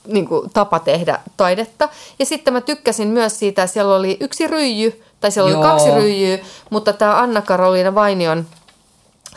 niin 0.08 0.28
kuin, 0.28 0.50
tapa 0.50 0.80
tehdä 0.80 1.20
taidetta. 1.38 1.90
Ja 2.20 2.26
sitten 2.26 2.54
mä 2.54 2.62
tykkäsin 2.62 3.08
myös 3.08 3.40
siitä, 3.40 3.64
että 3.64 3.74
siellä 3.74 3.96
oli 3.96 4.18
yksi 4.20 4.48
ryijy, 4.48 5.04
tai 5.22 5.32
siellä 5.32 5.52
Joo. 5.52 5.62
oli 5.62 5.70
kaksi 5.70 5.92
ryijyä, 5.92 6.38
mutta 6.70 6.94
tämä 6.94 7.20
Anna-Karoliina 7.20 7.96
Vainion 7.96 8.46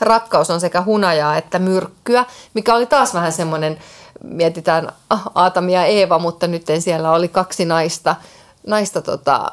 rakkaus 0.00 0.50
on 0.50 0.60
sekä 0.60 0.82
hunajaa 0.82 1.36
että 1.36 1.58
myrkkyä, 1.58 2.24
mikä 2.54 2.74
oli 2.74 2.86
taas 2.86 3.14
vähän 3.14 3.32
semmoinen, 3.32 3.78
mietitään 4.24 4.92
ah, 5.10 5.22
Aatamia 5.34 5.80
ja 5.80 5.86
Eeva, 5.86 6.18
mutta 6.18 6.46
nyt 6.46 6.66
siellä 6.78 7.12
oli 7.12 7.28
kaksi 7.28 7.64
naista, 7.64 8.16
naista 8.66 9.02
tota, 9.02 9.52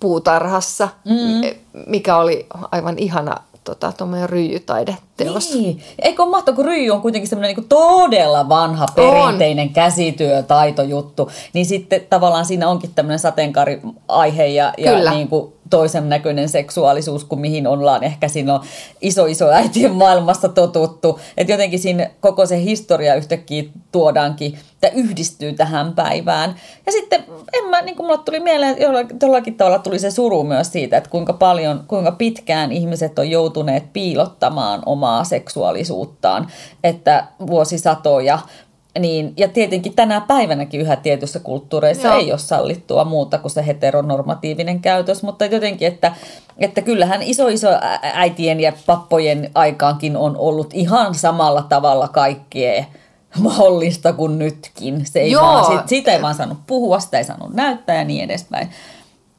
puutarhassa, 0.00 0.88
mm. 1.04 1.58
mikä 1.86 2.16
oli 2.16 2.46
aivan 2.70 2.98
ihana 2.98 3.36
tota, 3.64 3.92
ryijytaideteos. 4.26 5.54
Niin. 5.54 5.82
Eikö 5.98 6.22
ole 6.22 6.30
mahtavaa, 6.30 6.56
kun 6.56 6.64
ryijy 6.64 6.90
on 6.90 7.02
kuitenkin 7.02 7.28
semmoinen 7.28 7.56
niin 7.56 7.68
todella 7.68 8.48
vanha 8.48 8.86
perinteinen 8.94 9.70
käsityö, 9.70 10.42
taitojuttu, 10.42 11.30
niin 11.52 11.66
sitten 11.66 12.00
tavallaan 12.10 12.44
siinä 12.44 12.68
onkin 12.68 12.94
tämmöinen 12.94 13.18
sateenkaariaihe 13.18 14.46
ja, 14.46 14.72
ja 14.78 14.92
Kyllä. 14.92 15.10
niin 15.10 15.28
kuin 15.28 15.52
toisen 15.70 16.08
näköinen 16.08 16.48
seksuaalisuus 16.48 17.24
kuin 17.24 17.40
mihin 17.40 17.66
ollaan 17.66 18.04
ehkä 18.04 18.28
siinä 18.28 18.60
iso 19.00 19.26
iso 19.26 19.48
äitien 19.48 19.92
maailmassa 19.92 20.48
totuttu. 20.48 21.20
Että 21.36 21.52
jotenkin 21.52 21.78
siinä 21.78 22.10
koko 22.20 22.46
se 22.46 22.62
historia 22.62 23.14
yhtäkkiä 23.14 23.64
tuodaankin, 23.92 24.58
että 24.72 24.88
yhdistyy 24.88 25.52
tähän 25.52 25.94
päivään. 25.94 26.54
Ja 26.86 26.92
sitten 26.92 27.24
en 27.52 27.64
mä, 27.64 27.82
niin 27.82 27.96
kuin 27.96 28.06
mulle 28.06 28.20
tuli 28.24 28.40
mieleen, 28.40 28.76
jollakin, 28.80 29.16
jollakin 29.22 29.54
tavalla 29.54 29.78
tuli 29.78 29.98
se 29.98 30.10
suru 30.10 30.44
myös 30.44 30.72
siitä, 30.72 30.96
että 30.96 31.10
kuinka 31.10 31.32
paljon, 31.32 31.84
kuinka 31.88 32.12
pitkään 32.12 32.72
ihmiset 32.72 33.18
on 33.18 33.30
joutuneet 33.30 33.92
piilottamaan 33.92 34.82
omaa 34.86 35.24
seksuaalisuuttaan, 35.24 36.48
että 36.84 37.24
vuosisatoja 37.46 38.38
niin, 38.98 39.32
ja 39.36 39.48
tietenkin 39.48 39.94
tänä 39.94 40.20
päivänäkin 40.20 40.80
yhä 40.80 40.96
tietyissä 40.96 41.40
kulttuureissa 41.40 42.08
Joo. 42.08 42.18
ei 42.18 42.30
ole 42.30 42.38
sallittua 42.38 43.04
muuta 43.04 43.38
kuin 43.38 43.50
se 43.50 43.66
heteronormatiivinen 43.66 44.80
käytös, 44.80 45.22
mutta 45.22 45.44
jotenkin, 45.44 45.88
että, 45.88 46.12
että 46.58 46.82
kyllähän 46.82 47.22
iso 47.22 47.48
iso 47.48 47.68
äitien 48.14 48.60
ja 48.60 48.72
pappojen 48.86 49.50
aikaankin 49.54 50.16
on 50.16 50.36
ollut 50.36 50.74
ihan 50.74 51.14
samalla 51.14 51.62
tavalla 51.62 52.08
kaikkea 52.08 52.84
mahdollista 53.38 54.12
kuin 54.12 54.38
nytkin. 54.38 55.06
Se 55.06 55.20
ei 55.20 55.30
Joo. 55.30 55.42
vaan, 55.42 55.64
siitä, 55.64 55.82
siitä 55.86 56.12
ei 56.12 56.22
vaan 56.22 56.34
saanut 56.34 56.58
puhua, 56.66 57.00
sitä 57.00 57.18
ei 57.18 57.24
saanut 57.24 57.54
näyttää 57.54 57.96
ja 57.96 58.04
niin 58.04 58.24
edespäin. 58.24 58.68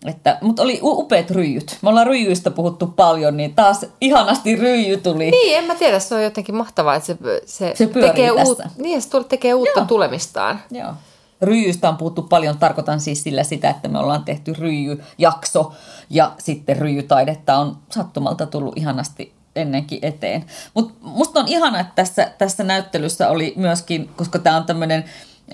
Että, 0.05 0.37
mutta 0.41 0.61
oli 0.63 0.79
upeat 0.81 1.31
ryijyt. 1.31 1.77
Me 1.81 1.89
ollaan 1.89 2.07
ryijyistä 2.07 2.51
puhuttu 2.51 2.87
paljon, 2.87 3.37
niin 3.37 3.55
taas 3.55 3.85
ihanasti 4.01 4.55
ryijy 4.55 4.97
tuli. 4.97 5.31
Niin, 5.31 5.57
en 5.57 5.63
mä 5.63 5.75
tiedä, 5.75 5.99
se 5.99 6.15
on 6.15 6.23
jotenkin 6.23 6.55
mahtavaa, 6.55 6.95
että 6.95 7.07
se, 7.07 7.17
se, 7.45 7.71
Se 7.75 7.87
tekee, 7.87 8.29
tässä. 8.35 8.43
uut, 8.47 8.59
niin, 8.77 9.01
se 9.01 9.09
tulee- 9.09 9.27
tekee 9.27 9.53
uutta 9.53 9.79
Joo. 9.79 9.85
tulemistaan. 9.85 10.59
Joo. 10.71 10.93
Ryijystä 11.41 11.89
on 11.89 11.97
puhuttu 11.97 12.21
paljon, 12.21 12.57
tarkoitan 12.57 12.99
siis 12.99 13.23
sillä 13.23 13.43
sitä, 13.43 13.69
että 13.69 13.87
me 13.87 13.99
ollaan 13.99 14.23
tehty 14.23 14.53
ryijyjakso 14.53 15.73
ja 16.09 16.31
sitten 16.37 16.77
ryijytaidetta 16.77 17.57
on 17.57 17.77
sattumalta 17.89 18.45
tullut 18.45 18.77
ihanasti 18.77 19.33
ennenkin 19.55 19.99
eteen. 20.01 20.45
Mutta 20.73 20.93
musta 21.01 21.39
on 21.39 21.47
ihana, 21.47 21.79
että 21.79 21.93
tässä, 21.95 22.31
tässä 22.37 22.63
näyttelyssä 22.63 23.29
oli 23.29 23.53
myöskin, 23.55 24.09
koska 24.15 24.39
tämä 24.39 24.57
on 24.57 24.63
tämmöinen 24.65 25.05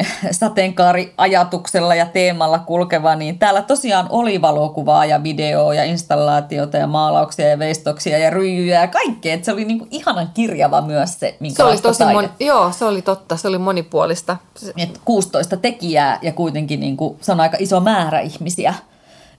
sateenkaariajatuksella 0.32 1.96
ja 1.96 2.06
teemalla 2.06 2.60
kulkeva, 2.60 3.16
niin 3.16 3.40
täällä 3.40 3.62
tosiaan 3.62 4.06
oli 4.10 4.42
valokuvaa 4.42 5.06
ja 5.06 5.24
videoa 5.24 5.74
ja 5.74 5.84
installaatiota 5.84 6.78
ja 6.78 6.88
maalauksia 6.88 7.50
ja 7.50 7.60
veistoksia 7.60 8.18
ja 8.18 8.30
ryijyjä 8.30 8.82
ja 8.82 8.88
kaikkea. 8.88 9.34
Et 9.34 9.44
se 9.44 9.52
oli 9.52 9.66
niinku 9.66 9.88
ihanan 9.92 10.30
kirjava 10.34 10.82
myös 10.82 11.20
se, 11.20 11.38
Se 11.56 11.64
oli 11.64 11.78
tosi 11.78 12.06
moni, 12.06 12.30
joo, 12.40 12.72
se 12.72 12.86
oli 12.86 13.02
totta, 13.02 13.38
se 13.38 13.48
oli 13.48 13.58
monipuolista. 13.58 14.38
Et 14.78 15.00
16 15.06 15.58
tekijää 15.58 16.20
ja 16.22 16.32
kuitenkin 16.32 16.80
niin 16.80 16.98
kuin, 16.98 17.18
se 17.22 17.32
on 17.32 17.40
aika 17.40 17.58
iso 17.60 17.80
määrä 17.80 18.20
ihmisiä. 18.20 18.74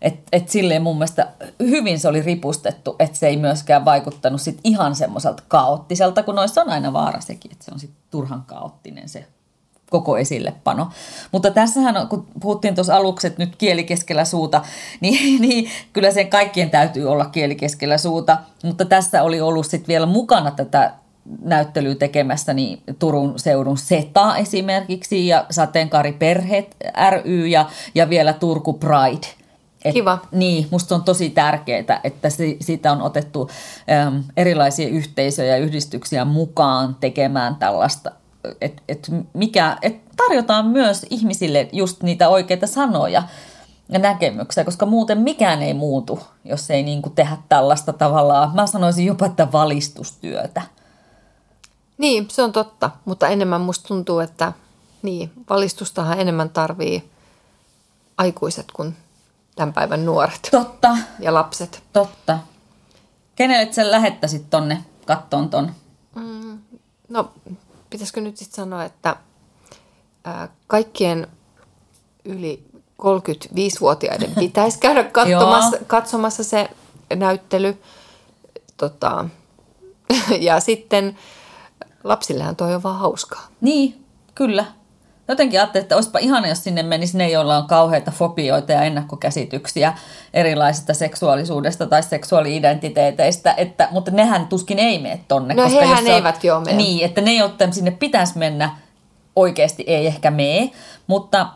Et, 0.03 0.15
et 0.33 0.49
silleen 0.49 0.83
mun 0.83 0.97
mielestä 0.97 1.29
hyvin 1.61 1.99
se 2.01 2.09
oli 2.09 2.23
ripustettu, 2.23 2.97
että 2.99 3.19
se 3.19 3.27
ei 3.27 3.37
myöskään 3.37 3.85
vaikuttanut 3.85 4.41
sit 4.41 4.61
ihan 4.65 4.95
semmoiselta 4.95 5.43
kaoottiselta, 5.49 6.23
kun 6.23 6.35
noissa 6.35 6.63
on 6.63 6.71
aina 6.71 6.93
vaara 6.93 7.21
sekin, 7.21 7.53
että 7.53 7.65
se 7.65 7.71
on 7.75 7.81
sitten 7.81 8.03
turhan 8.11 8.43
kaoottinen 8.47 9.09
se 9.09 9.27
koko 9.91 10.19
esillepano. 10.19 10.91
Mutta 11.33 11.51
tässähän, 11.51 12.09
kun 12.09 12.27
puhuttiin 12.41 12.75
tuossa 12.75 12.97
aluksi, 12.97 13.27
että 13.27 13.43
nyt 13.43 13.57
kieli 13.57 13.85
keskellä 13.85 14.25
suuta, 14.25 14.63
niin, 15.01 15.43
niin 15.43 15.71
kyllä 15.93 16.11
sen 16.11 16.29
kaikkien 16.29 16.71
täytyy 16.71 17.11
olla 17.11 17.25
kieli 17.25 17.55
keskellä 17.55 17.99
suuta. 17.99 18.39
Mutta 18.65 18.85
tässä 18.85 19.23
oli 19.23 19.41
ollut 19.41 19.67
sitten 19.67 19.89
vielä 19.89 20.07
mukana 20.07 20.51
tätä 20.51 20.93
näyttelyä 21.43 21.95
tekemässä 21.95 22.55
niin 22.55 22.83
Turun 22.99 23.39
seudun 23.39 23.79
SETA 23.79 24.37
esimerkiksi 24.37 25.27
ja 25.27 25.47
Sateenkaariperheet 25.51 26.77
ry 27.11 27.47
ja, 27.47 27.69
ja 27.95 28.09
vielä 28.09 28.33
Turku 28.33 28.73
Pride. 28.73 29.27
Et, 29.85 29.95
Kiva. 29.95 30.19
Niin, 30.33 30.67
musta 30.71 30.95
on 30.95 31.03
tosi 31.05 31.31
tärkeää, 31.31 32.01
että 32.05 32.31
si, 32.31 32.57
siitä 32.61 32.93
on 32.93 33.03
otettu 33.03 33.51
äm, 34.07 34.25
erilaisia 34.37 34.89
yhteisöjä 34.89 35.57
ja 35.57 35.65
yhdistyksiä 35.65 36.25
mukaan 36.25 36.97
tekemään 37.01 37.57
tällaista, 37.57 38.13
että 38.61 38.83
et 38.89 39.11
mikä, 39.33 39.79
et 39.83 39.97
tarjotaan 40.17 40.67
myös 40.67 41.07
ihmisille 41.11 41.69
just 41.73 42.03
niitä 42.03 42.29
oikeita 42.29 42.67
sanoja 42.67 43.23
ja 43.89 43.99
näkemyksiä, 43.99 44.65
koska 44.65 44.87
muuten 44.87 45.19
mikään 45.19 45.63
ei 45.63 45.75
muutu, 45.75 46.21
jos 46.45 46.71
ei 46.71 46.83
niin 46.83 47.03
kuin 47.03 47.15
tehdä 47.15 47.37
tällaista 47.49 47.93
tavallaan, 47.93 48.55
mä 48.55 48.67
sanoisin 48.67 49.07
jopa, 49.07 49.27
että 49.27 49.53
valistustyötä. 49.53 50.63
niin, 51.99 52.29
se 52.31 52.43
on 52.43 52.53
totta, 52.53 52.91
mutta 53.05 53.29
enemmän 53.29 53.61
musta 53.61 53.89
tuntuu, 53.89 54.19
että 54.19 54.53
niin, 55.03 55.33
valistustahan 55.51 56.21
enemmän 56.21 56.51
tarvii 56.51 57.11
aikuiset 58.19 58.67
kuin 58.73 58.97
tämän 59.57 59.73
päivän 59.73 60.07
nuoret 60.07 60.49
Totta, 60.51 60.97
ja 61.21 61.35
lapset. 61.35 61.83
totta. 61.93 62.39
Kenelle 63.37 63.73
sä 63.73 63.91
lähettäisit 63.91 64.51
tonne 64.51 64.85
kattoon 65.07 65.51
ton? 65.51 65.73
No, 67.09 67.31
pitäisikö 67.97 68.21
nyt 68.21 68.37
sitten 68.37 68.57
sanoa, 68.57 68.85
että 68.85 69.17
ää, 70.25 70.49
kaikkien 70.67 71.27
yli 72.25 72.65
35-vuotiaiden 73.03 74.35
pitäisi 74.41 74.79
käydä 74.79 75.05
katsomassa, 75.05 75.77
katsomassa 75.87 76.45
se 76.45 76.71
näyttely. 77.15 77.83
Tota, 78.77 79.25
ja 80.41 80.61
sitten 80.61 81.19
lapsillehan 82.05 82.57
toi 82.57 82.75
on 82.75 82.83
vaan 82.83 82.99
hauskaa. 82.99 83.49
Niin, 83.61 84.05
kyllä. 84.35 84.65
Jotenkin 85.29 85.61
ajattelin, 85.61 85.83
että 85.83 85.95
olisipa 85.95 86.19
ihana, 86.19 86.49
jos 86.49 86.65
sinne 86.65 86.83
menisi 86.83 87.19
ne, 87.19 87.31
joilla 87.31 87.57
on 87.57 87.67
kauheita 87.67 88.11
fobioita 88.11 88.73
ja 88.73 88.83
ennakkokäsityksiä 88.83 89.95
erilaisesta 90.35 90.95
seksuaalisuudesta 90.95 91.87
tai 91.87 92.03
seksuaali-identiteeteistä, 92.03 93.55
että, 93.57 93.89
mutta 93.91 94.11
nehän 94.11 94.47
tuskin 94.47 94.79
ei 94.79 94.99
mene 94.99 95.21
tonne. 95.29 95.55
No 95.55 95.63
koska 95.63 95.81
hehän 95.81 96.07
jos 96.07 96.15
eivät 96.15 96.45
joo 96.45 96.61
mene. 96.61 96.77
Niin, 96.77 97.05
että 97.05 97.21
ne, 97.21 97.35
jotta 97.35 97.73
sinne 97.73 97.91
pitäisi 97.91 98.39
mennä, 98.39 98.71
oikeasti 99.37 99.85
ei 99.87 100.07
ehkä 100.07 100.31
mene, 100.31 100.71
mutta 101.07 101.47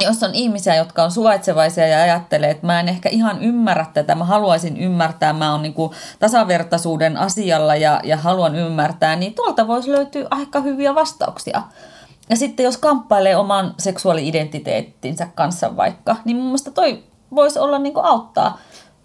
jos 0.00 0.22
on 0.22 0.34
ihmisiä, 0.34 0.74
jotka 0.74 1.02
on 1.02 1.10
suvaitsevaisia 1.10 1.86
ja 1.86 2.02
ajattelee, 2.02 2.50
että 2.50 2.66
mä 2.66 2.80
en 2.80 2.88
ehkä 2.88 3.08
ihan 3.08 3.42
ymmärrä 3.42 3.86
tätä, 3.94 4.14
mä 4.14 4.24
haluaisin 4.24 4.76
ymmärtää, 4.76 5.32
mä 5.32 5.52
oon 5.52 5.62
niin 5.62 5.74
tasavertaisuuden 6.18 7.16
asialla 7.16 7.76
ja, 7.76 8.00
ja 8.04 8.16
haluan 8.16 8.56
ymmärtää, 8.56 9.16
niin 9.16 9.34
tuolta 9.34 9.66
voisi 9.66 9.92
löytyä 9.92 10.26
aika 10.30 10.60
hyviä 10.60 10.94
vastauksia. 10.94 11.62
Ja 12.30 12.36
sitten 12.36 12.64
jos 12.64 12.76
kamppailee 12.76 13.36
oman 13.36 13.74
seksuaali-identiteettinsä 13.78 15.28
kanssa 15.34 15.76
vaikka, 15.76 16.16
niin 16.24 16.36
mun 16.36 16.46
mielestä 16.46 16.70
toi 16.70 17.02
voisi 17.34 17.58
olla 17.58 17.78
niin 17.78 17.94
auttaa, 18.02 18.58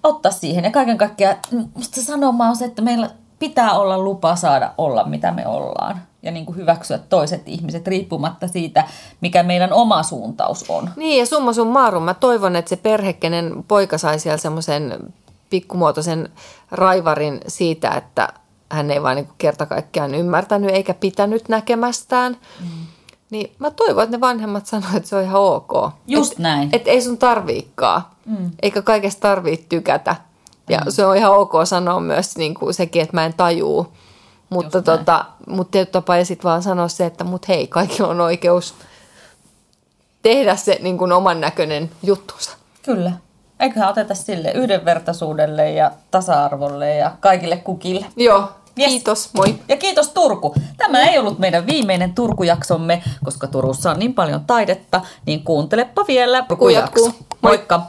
auttaa 0.04 0.32
siihen. 0.32 0.64
Ja 0.64 0.72
kaiken 0.72 0.98
kaikkiaan 0.98 1.36
musta 1.76 1.96
se 1.96 2.06
sanoma 2.06 2.50
on 2.50 2.56
se, 2.56 2.66
että 2.66 2.82
meillä 2.82 3.10
pitää 3.40 3.74
olla 3.74 3.98
lupa 3.98 4.36
saada 4.36 4.74
olla 4.78 5.04
mitä 5.04 5.32
me 5.32 5.48
ollaan. 5.48 6.02
Ja 6.24 6.32
niin 6.32 6.46
kuin 6.46 6.56
hyväksyä 6.56 6.98
toiset 6.98 7.42
ihmiset 7.46 7.88
riippumatta 7.88 8.48
siitä, 8.48 8.84
mikä 9.22 9.44
meidän 9.44 9.74
oma 9.74 10.04
suuntaus 10.04 10.66
on. 10.70 10.90
Niin, 10.96 11.20
ja 11.20 11.26
summa 11.26 11.54
summarum, 11.54 12.04
mä 12.04 12.14
toivon, 12.14 12.56
että 12.56 12.70
se 12.70 12.76
perhe, 12.76 13.14
kenen 13.14 13.64
poika 13.68 13.98
sai 13.98 14.20
siellä 14.20 14.38
semmoisen 14.38 15.14
pikkumuotoisen 15.50 16.30
raivarin 16.72 17.42
siitä, 17.48 17.90
että 17.90 18.30
hän 18.72 18.92
ei 18.92 19.04
vaan 19.04 19.16
niin 19.16 19.30
kerta 19.38 19.66
kaikkiaan 19.66 20.16
ymmärtänyt 20.16 20.70
eikä 20.70 20.94
pitänyt 20.94 21.50
näkemästään. 21.50 22.38
Mm. 22.60 22.68
Niin 23.32 23.56
mä 23.60 23.72
toivon, 23.72 24.04
että 24.04 24.18
ne 24.18 24.22
vanhemmat 24.22 24.66
sanoivat, 24.66 24.96
että 24.96 25.10
se 25.10 25.16
on 25.16 25.24
ihan 25.24 25.42
ok. 25.42 25.72
Just 26.08 26.32
et, 26.32 26.40
näin. 26.40 26.70
Että 26.74 26.90
ei 26.90 27.02
sun 27.02 27.18
tarviikaan. 27.18 28.02
Mm. 28.26 28.52
Eikä 28.62 28.82
kaikesta 28.82 29.22
tarvitse 29.22 29.66
tykätä. 29.70 30.16
Ja 30.70 30.78
mm. 30.78 30.92
se 30.92 31.06
on 31.06 31.18
ihan 31.18 31.36
ok 31.36 31.52
sanoa 31.64 32.00
myös 32.00 32.38
niin 32.38 32.54
kuin 32.54 32.74
sekin, 32.74 33.02
että 33.02 33.18
mä 33.18 33.26
en 33.26 33.34
tajuu. 33.34 33.94
Mutta 34.50 34.82
tota, 34.82 35.26
mut 35.48 35.72
tietyllä 35.72 35.92
tapaa 35.92 36.18
ja 36.18 36.26
sitten 36.26 36.50
vaan 36.50 36.64
sanoa 36.64 36.88
se, 36.88 37.06
että 37.06 37.24
mut 37.24 37.48
hei, 37.48 37.68
kaikilla 37.68 38.10
on 38.10 38.22
oikeus 38.22 38.74
tehdä 40.22 40.56
se 40.56 40.80
niin 40.82 40.98
kuin 40.98 41.12
oman 41.12 41.42
näköinen 41.42 41.92
juttunsa. 42.04 42.52
Kyllä. 42.86 43.12
Eiköhän 43.60 43.90
oteta 43.90 44.16
sille 44.16 44.52
yhdenvertaisuudelle 44.52 45.72
ja 45.72 45.92
tasa-arvolle 46.12 46.96
ja 46.96 47.12
kaikille 47.20 47.58
kukille. 47.58 48.06
Joo, 48.16 48.50
Yes. 48.80 48.90
Kiitos, 48.90 49.30
moi. 49.34 49.56
Ja 49.68 49.78
kiitos 49.78 50.10
Turku. 50.10 50.56
Tämä 50.78 51.04
ei 51.04 51.18
ollut 51.18 51.40
meidän 51.40 51.68
viimeinen 51.68 52.14
Turkujaksomme, 52.14 53.04
koska 53.24 53.48
Turussa 53.48 53.92
on 53.92 54.00
niin 54.00 54.14
paljon 54.14 54.46
taidetta, 54.46 55.02
niin 55.26 55.44
kuuntelepa 55.44 56.06
vielä 56.08 56.46
Turku 56.48 56.70
jatkuu. 56.70 57.14
Moikka! 57.42 57.82